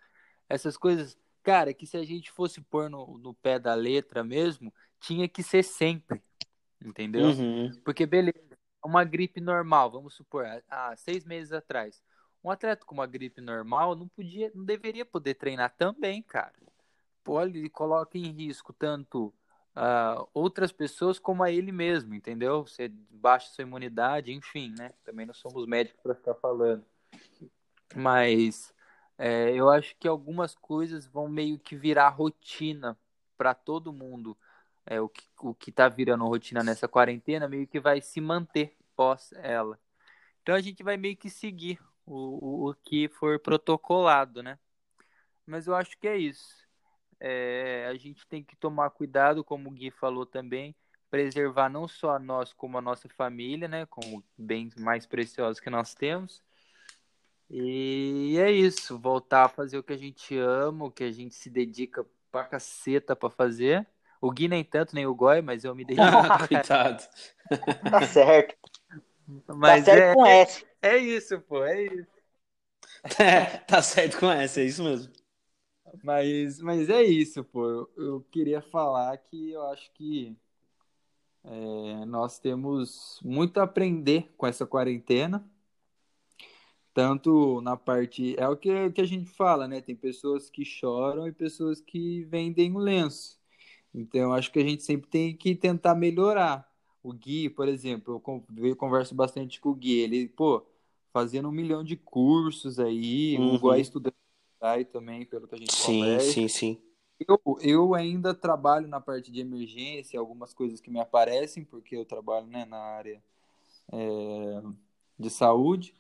essas 0.50 0.78
coisas. 0.78 1.18
Cara, 1.44 1.74
que 1.74 1.86
se 1.86 1.96
a 1.96 2.04
gente 2.04 2.30
fosse 2.30 2.60
pôr 2.60 2.90
no, 2.90 3.18
no 3.18 3.34
pé 3.34 3.58
da 3.58 3.74
letra 3.74 4.24
mesmo, 4.24 4.74
tinha 5.00 5.30
que 5.30 5.42
ser 5.42 5.64
sempre, 5.64 6.22
entendeu? 6.84 7.28
Uhum. 7.28 7.72
Porque, 7.86 8.06
beleza, 8.06 8.58
uma 8.84 9.04
gripe 9.04 9.40
normal, 9.40 9.90
vamos 9.90 10.14
supor, 10.14 10.46
há 10.70 10.96
seis 10.98 11.24
meses 11.24 11.54
atrás, 11.54 12.04
um 12.44 12.52
atleta 12.52 12.86
com 12.86 12.96
uma 12.96 13.08
gripe 13.08 13.42
normal 13.42 13.96
não 13.96 14.08
podia, 14.08 14.52
não 14.56 14.66
deveria 14.66 15.06
poder 15.06 15.36
treinar 15.36 15.76
também, 15.78 16.22
cara. 16.22 16.54
Pô, 17.24 17.42
ele 17.42 17.70
coloca 17.70 18.18
em 18.18 18.32
risco 18.32 18.74
tanto 18.74 19.34
uh, 19.76 20.28
outras 20.34 20.72
pessoas 20.72 21.20
como 21.20 21.44
a 21.44 21.52
ele 21.52 21.72
mesmo, 21.72 22.14
entendeu? 22.16 22.64
Você 22.66 22.90
baixa 23.10 23.50
sua 23.50 23.64
imunidade, 23.64 24.32
enfim, 24.34 24.74
né? 24.78 24.94
Também 25.04 25.26
não 25.26 25.34
somos 25.34 25.66
médicos 25.68 26.02
para 26.02 26.16
ficar 26.16 26.36
falando. 26.36 26.86
Mas 27.96 28.74
É, 29.20 29.52
eu 29.54 29.70
acho 29.70 29.96
que 29.98 30.08
algumas 30.08 30.56
coisas 30.56 31.08
vão 31.08 31.28
meio 31.28 31.60
que 31.60 31.76
virar 31.76 32.10
rotina 32.10 32.98
para 33.38 33.54
todo 33.56 33.94
mundo. 33.94 34.38
É, 34.86 35.02
o, 35.02 35.10
que, 35.10 35.24
o 35.40 35.54
que 35.56 35.72
tá 35.72 35.90
virando 35.90 36.26
rotina 36.26 36.64
nessa 36.64 36.88
quarentena 36.88 37.48
meio 37.48 37.68
que 37.68 37.80
vai 37.80 38.02
se 38.02 38.22
manter 38.22 38.76
pós 38.96 39.34
ela. 39.34 39.80
Então 40.42 40.56
a 40.56 40.62
gente 40.62 40.84
vai 40.84 40.98
meio 40.98 41.18
que 41.18 41.30
seguir 41.30 41.80
o, 42.08 42.66
o, 42.66 42.70
o 42.70 42.74
que 42.74 43.10
for 43.10 43.38
protocolado, 43.38 44.42
né? 44.42 44.58
Mas 45.46 45.68
eu 45.68 45.76
acho 45.76 45.98
que 46.00 46.08
é 46.08 46.18
isso. 46.18 46.66
É, 47.20 47.88
a 47.90 47.96
gente 47.96 48.26
tem 48.28 48.44
que 48.44 48.56
tomar 48.56 48.90
cuidado, 48.92 49.44
como 49.44 49.70
o 49.70 49.72
Gui 49.72 49.92
falou 49.92 50.26
também, 50.26 50.74
preservar 51.10 51.70
não 51.70 51.88
só 51.88 52.18
nós 52.18 52.54
como 52.54 52.78
a 52.78 52.82
nossa 52.82 53.10
família, 53.10 53.68
né, 53.68 53.86
como 53.88 54.24
bens 54.38 54.76
mais 54.76 55.06
preciosos 55.06 55.60
que 55.60 55.70
nós 55.70 55.94
temos. 55.94 56.42
E 57.50 58.38
é 58.40 58.52
isso, 58.52 59.00
voltar 59.00 59.46
a 59.46 59.50
fazer 59.50 59.78
o 59.78 59.84
que 59.84 59.94
a 59.94 59.98
gente 59.98 60.38
ama, 60.38 60.86
o 60.86 60.92
que 60.92 61.04
a 61.04 61.12
gente 61.12 61.34
se 61.34 61.50
dedica 61.50 62.06
pra 62.32 62.44
caceta 62.44 63.16
pra 63.16 63.30
fazer. 63.30 63.88
O 64.20 64.32
Gui 64.32 64.48
nem 64.48 64.64
tanto, 64.64 64.94
nem 64.94 65.06
o 65.06 65.16
Goi, 65.16 65.42
mas 65.42 65.64
eu 65.64 65.74
me 65.74 65.86
dedico. 65.86 66.06
Coitado. 66.48 67.04
Tá 67.90 68.02
certo. 68.02 68.56
Mas 69.48 69.86
tá 69.86 69.92
certo 69.92 70.04
é, 70.04 70.14
com 70.14 70.26
S. 70.26 70.67
é 70.82 70.98
isso, 70.98 71.40
pô, 71.42 71.64
é 71.64 71.84
isso. 71.84 72.18
É, 73.20 73.58
tá 73.60 73.82
certo 73.82 74.20
com 74.20 74.30
essa, 74.32 74.62
é 74.62 74.66
isso 74.66 74.84
mesmo. 74.84 75.12
Mas, 76.04 76.60
mas 76.60 76.90
é 76.90 77.04
isso, 77.04 77.44
pô. 77.44 77.66
Eu, 77.66 77.92
eu 77.98 78.22
queria 78.32 78.62
falar 78.62 79.18
que 79.18 79.52
eu 79.52 79.68
acho 79.68 79.92
que 79.94 80.36
é, 81.44 82.06
nós 82.06 82.40
temos 82.40 83.20
muito 83.24 83.60
a 83.60 83.64
aprender 83.64 84.34
com 84.38 84.46
essa 84.48 84.66
quarentena. 84.66 85.50
Tanto 86.94 87.62
na 87.62 87.78
parte. 87.78 88.36
É 88.40 88.48
o 88.48 88.58
que, 88.58 88.92
que 88.92 89.02
a 89.02 89.06
gente 89.06 89.30
fala, 89.30 89.68
né? 89.68 89.82
Tem 89.82 89.96
pessoas 89.96 90.50
que 90.50 90.66
choram 90.66 91.28
e 91.28 91.32
pessoas 91.32 91.80
que 91.80 92.24
vendem 92.26 92.74
o 92.76 92.80
lenço. 92.80 93.40
Então, 93.94 94.34
acho 94.34 94.52
que 94.52 94.60
a 94.60 94.64
gente 94.64 94.84
sempre 94.84 95.08
tem 95.10 95.36
que 95.36 95.56
tentar 95.56 95.96
melhorar. 95.96 96.68
O 97.08 97.14
Gui, 97.14 97.50
por 97.50 97.68
exemplo, 97.68 98.16
eu 98.16 98.20
con- 98.20 98.44
eu 98.58 98.76
converso 98.76 99.16
bastante 99.16 99.60
com 99.62 99.70
o 99.70 99.76
Gui. 99.76 100.00
Ele, 100.00 100.28
pô, 100.30 100.66
fazendo 101.14 101.48
um 101.50 101.52
milhão 101.52 101.84
de 101.84 101.96
cursos 101.96 102.80
aí, 102.80 103.38
Uhum. 103.38 103.56
o 103.56 103.60
Goi 103.60 103.80
estudando 103.82 104.14
aí 104.62 104.84
também, 104.86 105.26
pelo 105.26 105.48
que 105.48 105.56
a 105.56 105.58
gente 105.58 105.72
Sim, 105.72 105.84
conversa. 105.84 106.34
sim, 106.34 106.48
sim. 106.48 106.82
Eu, 107.20 107.42
eu 107.62 107.96
ainda 107.96 108.34
trabalho 108.36 108.88
na 108.88 109.02
parte 109.02 109.32
de 109.32 109.40
emergência, 109.42 110.20
algumas 110.20 110.54
coisas 110.54 110.82
que 110.82 110.92
me 110.92 111.00
aparecem, 111.00 111.64
porque 111.66 111.96
eu 111.96 112.06
trabalho, 112.06 112.46
né, 112.48 112.66
na 112.66 112.78
área 112.78 113.24
é, 113.94 114.62
de 115.20 115.30
saúde, 115.30 115.94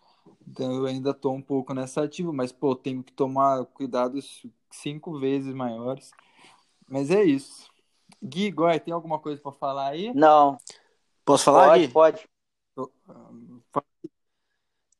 então 0.47 0.71
eu 0.73 0.85
ainda 0.85 1.11
estou 1.11 1.33
um 1.35 1.41
pouco 1.41 1.73
nessa 1.73 2.03
ativa, 2.03 2.33
mas, 2.33 2.51
pô, 2.51 2.75
tenho 2.75 3.03
que 3.03 3.13
tomar 3.13 3.65
cuidados 3.67 4.45
cinco 4.71 5.19
vezes 5.19 5.53
maiores. 5.53 6.11
Mas 6.87 7.11
é 7.11 7.23
isso. 7.23 7.71
Gui, 8.23 8.51
Goy, 8.51 8.79
tem 8.79 8.93
alguma 8.93 9.19
coisa 9.19 9.41
para 9.41 9.51
falar 9.53 9.89
aí? 9.89 10.13
Não, 10.13 10.57
Posso 11.27 11.43
falar, 11.43 11.67
pode, 11.67 11.87
Gui? 11.87 11.93
pode. 11.93 12.25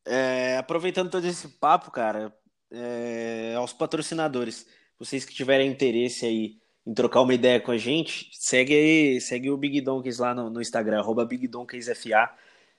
É, 0.06 0.58
aproveitando 0.58 1.10
todo 1.10 1.26
esse 1.26 1.48
papo, 1.48 1.90
cara, 1.90 2.36
é, 2.70 3.54
aos 3.56 3.72
patrocinadores, 3.72 4.68
vocês 5.00 5.24
que 5.24 5.34
tiverem 5.34 5.72
interesse 5.72 6.26
aí 6.26 6.58
em 6.86 6.94
trocar 6.94 7.22
uma 7.22 7.34
ideia 7.34 7.62
com 7.62 7.72
a 7.72 7.78
gente, 7.78 8.30
segue 8.34 8.74
aí, 8.74 9.22
segue 9.22 9.50
o 9.50 9.56
Big 9.56 9.80
Donkeys 9.80 10.20
lá 10.20 10.36
no, 10.36 10.50
no 10.50 10.62
Instagram, 10.62 11.00
arroba 11.00 11.24
Big 11.24 11.48
Donkeys 11.48 11.88
FA. 11.98 12.30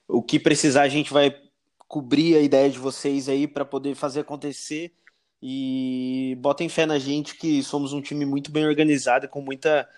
O 0.07 0.21
que 0.21 0.39
precisar, 0.39 0.83
a 0.83 0.87
gente 0.87 1.11
vai 1.11 1.35
cobrir 1.87 2.35
a 2.35 2.41
ideia 2.41 2.69
de 2.69 2.77
vocês 2.77 3.27
aí 3.27 3.47
para 3.47 3.65
poder 3.65 3.95
fazer 3.95 4.19
acontecer 4.19 4.93
e 5.41 6.37
botem 6.39 6.69
fé 6.69 6.85
na 6.85 6.99
gente 6.99 7.35
que 7.35 7.63
somos 7.63 7.93
um 7.93 8.01
time 8.01 8.27
muito 8.27 8.51
bem 8.51 8.67
organizado, 8.67 9.27
com 9.27 9.41
muita 9.41 9.89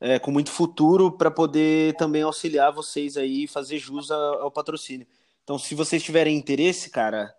é, 0.00 0.18
com 0.18 0.30
muito 0.30 0.50
futuro 0.50 1.10
para 1.10 1.30
poder 1.30 1.94
também 1.96 2.22
auxiliar 2.22 2.72
vocês 2.72 3.16
aí 3.16 3.44
e 3.44 3.48
fazer 3.48 3.78
jus 3.78 4.10
ao, 4.10 4.50
patrocínio. 4.50 5.06
Então, 5.42 5.58
se 5.58 5.74
vocês 5.74 6.02
tiverem 6.02 6.36
interesse, 6.36 6.90
cara, 6.90 7.34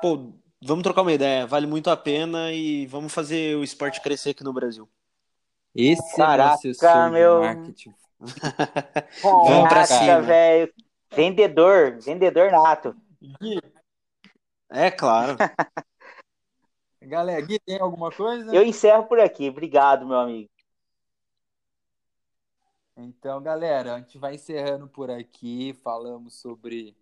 pô, 0.00 0.32
vamos 0.62 0.82
trocar 0.82 1.02
uma 1.02 1.12
ideia, 1.12 1.46
vale 1.46 1.66
muito 1.66 1.90
a 1.90 1.96
pena 1.96 2.52
e 2.52 2.86
vamos 2.86 3.12
fazer 3.12 3.56
o 3.56 3.64
esporte 3.64 4.00
crescer 4.00 4.30
aqui 4.30 4.44
no 4.44 4.52
Brasil. 4.52 4.88
Esse 5.74 6.16
Caraca, 6.16 6.60
é 6.66 7.10
meu 7.10 7.40
marketing. 7.40 7.92
Vamos 9.22 9.68
pra 9.68 9.86
Caraca, 9.86 9.86
cima. 9.86 10.22
velho. 10.22 10.72
Vendedor, 11.12 11.98
vendedor 12.00 12.50
nato. 12.50 12.96
Gui, 13.20 13.60
É 14.70 14.90
claro. 14.90 15.36
galera, 17.02 17.40
Gui, 17.40 17.58
tem 17.58 17.78
alguma 17.80 18.10
coisa? 18.10 18.54
Eu 18.54 18.62
encerro 18.62 19.04
por 19.04 19.18
aqui. 19.18 19.48
Obrigado, 19.48 20.06
meu 20.06 20.16
amigo. 20.16 20.48
Então, 22.96 23.42
galera, 23.42 23.94
a 23.94 23.98
gente 23.98 24.18
vai 24.18 24.34
encerrando 24.34 24.86
por 24.88 25.10
aqui. 25.10 25.74
Falamos 25.82 26.34
sobre 26.34 26.96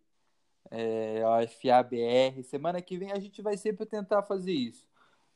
é, 0.70 1.22
a 1.22 1.46
FABR. 1.46 2.42
Semana 2.44 2.80
que 2.80 2.96
vem 2.96 3.12
a 3.12 3.18
gente 3.18 3.42
vai 3.42 3.56
sempre 3.56 3.84
tentar 3.86 4.22
fazer 4.22 4.52
isso. 4.52 4.86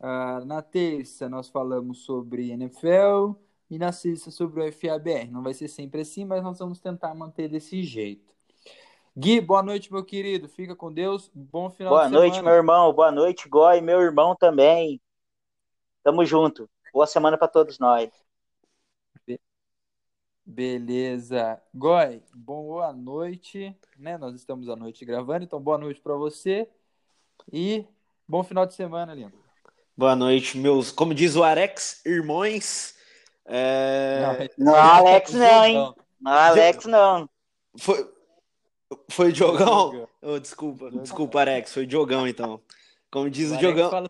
Ah, 0.01 0.41
na 0.45 0.63
terça 0.63 1.29
nós 1.29 1.49
falamos 1.49 1.99
sobre 2.05 2.51
NFL 2.51 3.35
e 3.71 3.79
na 3.79 3.93
sexta 3.93 4.31
sobre 4.31 4.67
o 4.67 4.73
FABR. 4.73 5.31
Não 5.31 5.43
vai 5.43 5.55
ser 5.55 5.69
sempre 5.69 6.01
assim, 6.03 6.25
mas 6.25 6.43
nós 6.43 6.59
vamos 6.59 6.81
tentar 6.81 7.15
manter 7.15 7.49
desse 7.49 7.83
jeito. 7.83 8.35
Gui, 9.17 9.41
boa 9.41 9.63
noite, 9.63 9.91
meu 9.93 10.05
querido. 10.05 10.49
Fica 10.49 10.77
com 10.77 10.93
Deus. 10.93 11.31
Bom 11.35 11.71
final 11.71 11.95
Boa 11.95 12.07
de 12.07 12.13
noite, 12.13 12.35
semana. 12.35 12.51
meu 12.51 12.57
irmão. 12.57 12.93
Boa 12.93 13.11
noite, 13.11 13.49
Goi, 13.49 13.81
meu 13.81 14.01
irmão 14.01 14.35
também. 14.37 15.01
Tamo 16.03 16.25
junto. 16.25 16.69
Boa 16.93 17.07
semana 17.07 17.37
pra 17.37 17.49
todos 17.49 17.79
nós. 17.79 18.11
Beleza. 20.49 21.61
Goi, 21.75 22.23
boa 22.33 22.93
noite, 22.93 23.77
né? 23.99 24.17
Nós 24.17 24.37
estamos 24.37 24.69
à 24.69 24.77
noite 24.77 25.05
gravando, 25.05 25.45
então 25.45 25.61
boa 25.61 25.77
noite 25.77 26.01
para 26.01 26.15
você 26.15 26.69
e 27.53 27.85
bom 28.29 28.45
final 28.45 28.65
de 28.65 28.75
semana, 28.75 29.13
lindo. 29.13 29.33
Boa 29.97 30.15
noite, 30.15 30.57
meus, 30.57 30.93
como 30.93 31.13
diz 31.13 31.35
o 31.35 31.43
Arex, 31.43 32.01
irmãos. 32.07 32.95
É, 33.45 34.49
Não, 34.57 34.73
Alex 34.79 35.33
não, 35.33 35.65
hein? 35.65 35.95
Não, 36.21 36.33
Alex, 36.33 36.85
não. 36.85 37.29
Foi, 37.77 38.09
foi 39.11 39.33
Diogão? 39.33 39.93
Jogão. 39.93 40.09
Oh, 40.23 40.39
desculpa, 40.39 40.91
desculpa, 40.93 41.41
Arex, 41.41 41.75
foi 41.75 41.87
Diogão 41.87 42.27
então. 42.29 42.61
Como 43.11 43.29
diz 43.29 43.51
o, 43.51 43.55
Alex 43.55 43.61
Diogão, 43.67 43.91
fala 43.91 44.09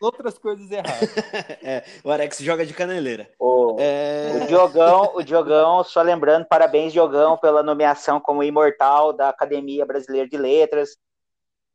outras 0.00 0.38
coisas 0.38 0.70
erradas. 0.70 1.10
é, 1.62 1.84
o 2.02 2.10
Arex 2.10 2.38
joga 2.38 2.64
de 2.66 2.74
caneleira. 2.74 3.30
O, 3.38 3.76
É, 3.78 4.40
o 4.42 4.46
Diogão, 4.46 5.12
o 5.14 5.22
Diogão, 5.22 5.82
só 5.84 6.02
lembrando, 6.02 6.46
parabéns, 6.46 6.92
Diogão, 6.92 7.36
pela 7.36 7.62
nomeação 7.62 8.20
como 8.20 8.42
imortal 8.42 9.12
da 9.12 9.28
Academia 9.28 9.86
Brasileira 9.86 10.28
de 10.28 10.36
Letras. 10.36 10.96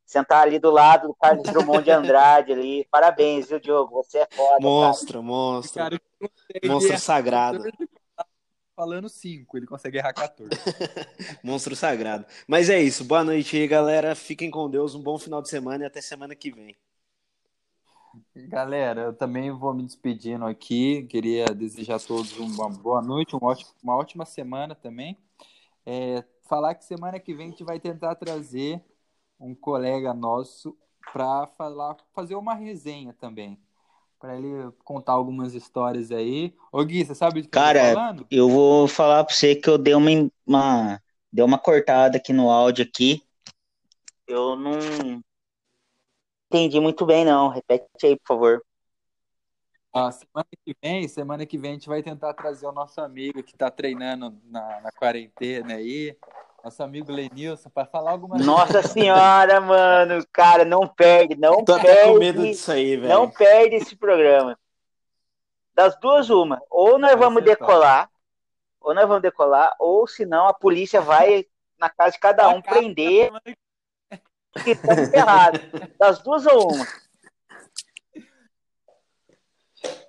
Sentar 0.06 0.44
ali 0.44 0.60
do 0.60 0.70
lado 0.70 1.08
do 1.08 1.16
Carlos 1.16 1.44
Drummond 1.44 1.84
de 1.84 1.92
Andrade 1.92 2.52
ali. 2.52 2.88
Parabéns, 2.92 3.48
viu, 3.48 3.60
Diogo? 3.60 4.04
Você 4.04 4.20
é 4.20 4.28
foda. 4.30 4.50
cara. 4.50 4.62
monstro, 4.62 5.24
monstro, 5.24 5.84
Cara, 5.84 6.02
consegue 6.20 6.68
monstro 6.68 6.92
errar 6.92 7.00
sagrado. 7.00 7.64
14, 7.64 7.90
Falando 8.76 9.10
5, 9.10 9.58
ele 9.58 9.68
consegue 9.68 10.00
errar 10.00 10.12
14. 10.12 10.50
Monstro 11.44 11.76
sagrado. 11.76 12.26
Mas 12.48 12.68
é 12.68 12.82
isso. 12.82 13.04
Boa 13.04 13.24
noite 13.24 13.56
aí, 13.56 13.68
galera. 13.68 14.16
Fiquem 14.16 14.50
com 14.50 14.68
Deus. 14.68 14.96
Um 14.96 15.04
bom 15.04 15.20
final 15.20 15.40
de 15.40 15.50
semana 15.50 15.84
e 15.84 15.88
até 15.88 16.02
semana 16.02 16.36
que 16.36 16.50
vem. 16.50 16.76
Galera, 18.36 19.02
eu 19.04 19.14
também 19.14 19.52
vou 19.52 19.74
me 19.74 19.84
despedindo 19.84 20.46
aqui. 20.46 21.04
Queria 21.04 21.46
desejar 21.46 21.96
a 21.96 22.00
todos 22.00 22.38
uma 22.38 22.70
boa 22.70 23.02
noite, 23.02 23.36
um 23.36 23.40
ótimo- 23.42 23.72
uma 23.82 23.96
ótima 23.96 24.26
semana 24.26 24.76
também. 24.76 25.18
É, 25.86 26.24
falar 26.44 26.76
que 26.76 26.86
semana 26.86 27.20
que 27.20 27.34
vem 27.34 27.48
a 27.48 27.50
gente 27.52 27.64
vai 27.64 27.80
tentar 27.80 28.16
trazer 28.16 28.84
um 29.40 29.56
colega 29.56 30.14
nosso 30.14 30.78
para 31.14 31.48
falar, 31.58 31.98
fazer 32.14 32.36
uma 32.36 32.54
resenha 32.54 33.14
também. 33.14 33.60
Para 34.20 34.38
ele 34.38 34.72
contar 34.84 35.14
algumas 35.14 35.54
histórias 35.56 36.12
aí. 36.12 36.56
Ô 36.72 36.84
Gui, 36.86 37.06
você 37.06 37.16
sabe 37.16 37.42
do 37.42 37.50
que 37.50 37.58
eu 37.58 37.64
tô 37.64 37.74
Cara, 37.74 37.94
falando? 37.94 38.28
Eu 38.30 38.50
vou 38.50 38.88
falar 38.88 39.24
pra 39.24 39.34
você 39.34 39.56
que 39.56 39.70
eu 39.70 39.78
dei 39.78 39.96
uma, 39.96 40.10
uma, 40.46 41.02
dei 41.32 41.44
uma 41.44 41.60
cortada 41.60 42.18
aqui 42.18 42.34
no 42.34 42.50
áudio 42.50 42.86
aqui. 42.86 43.24
Eu 44.28 44.56
não 44.56 45.22
entendi 46.52 46.80
muito 46.82 47.06
bem, 47.06 47.24
não. 47.24 47.48
Repete 47.50 47.88
aí, 48.06 48.18
por 48.18 48.28
favor. 48.28 48.64
Ah, 49.94 50.12
semana 50.12 50.48
que 50.66 50.76
vem, 50.82 51.08
semana 51.08 51.46
que 51.46 51.58
vem 51.58 51.72
a 51.72 51.74
gente 51.74 51.90
vai 51.90 52.02
tentar 52.02 52.34
trazer 52.34 52.66
o 52.66 52.72
nosso 52.72 53.02
amigo 53.02 53.44
que 53.44 53.52
está 53.54 53.70
treinando 53.70 54.38
na, 54.46 54.80
na 54.82 54.92
quarentena 54.94 55.74
aí, 55.74 56.16
nosso 56.64 56.82
amigo 56.82 57.12
Lenilson, 57.12 57.70
para 57.70 57.86
falar 57.86 58.12
algumas 58.12 58.46
Nossa 58.46 58.82
senhora, 58.82 59.60
mano. 59.60 60.26
Cara, 60.32 60.64
não 60.64 60.88
perde, 60.88 61.36
não 61.36 61.64
Tô 61.66 61.74
até 61.74 62.04
com 62.06 62.12
perde. 62.12 62.20
medo 62.20 62.42
disso 62.44 62.72
aí, 62.72 62.96
Não 62.96 63.26
velho. 63.28 63.38
perde 63.38 63.76
esse 63.76 63.96
programa. 63.96 64.58
Das 65.74 65.98
duas, 66.00 66.30
uma. 66.30 66.62
Ou 66.70 66.98
nós 66.98 67.12
Vai 67.12 67.20
vamos 67.20 67.44
ser 67.44 67.50
top. 67.58 67.60
decolar, 67.62 68.10
ou 68.80 68.94
nós 68.94 69.08
vamos 69.08 69.22
decolar, 69.22 69.76
ou 69.80 70.08
senão 70.08 70.48
a 70.48 70.54
polícia 70.54 71.02
vai 71.02 71.46
na 71.78 71.90
casa 71.90 72.12
de 72.12 72.20
cada 72.20 72.48
um 72.50 72.62
prender 72.62 73.26
semana 73.26 73.42
que 74.64 74.76
tá 74.76 74.96
ferrado. 75.10 75.60
Das 75.98 76.20
duas 76.20 76.46
ou 76.46 76.74
uma. 76.74 76.86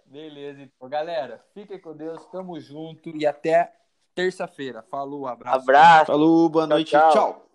Beleza, 0.06 0.60
então, 0.60 0.88
galera. 0.88 1.42
Fiquem 1.54 1.80
com 1.80 1.96
Deus, 1.96 2.24
tamo 2.26 2.60
junto 2.60 3.16
e 3.16 3.26
até 3.26 3.72
terça-feira. 4.14 4.82
Falou, 4.82 5.26
abraço. 5.26 5.56
Abraço. 5.56 6.06
Falou, 6.06 6.48
boa 6.48 6.66
noite. 6.66 6.90
tchau. 6.90 7.12
tchau. 7.12 7.51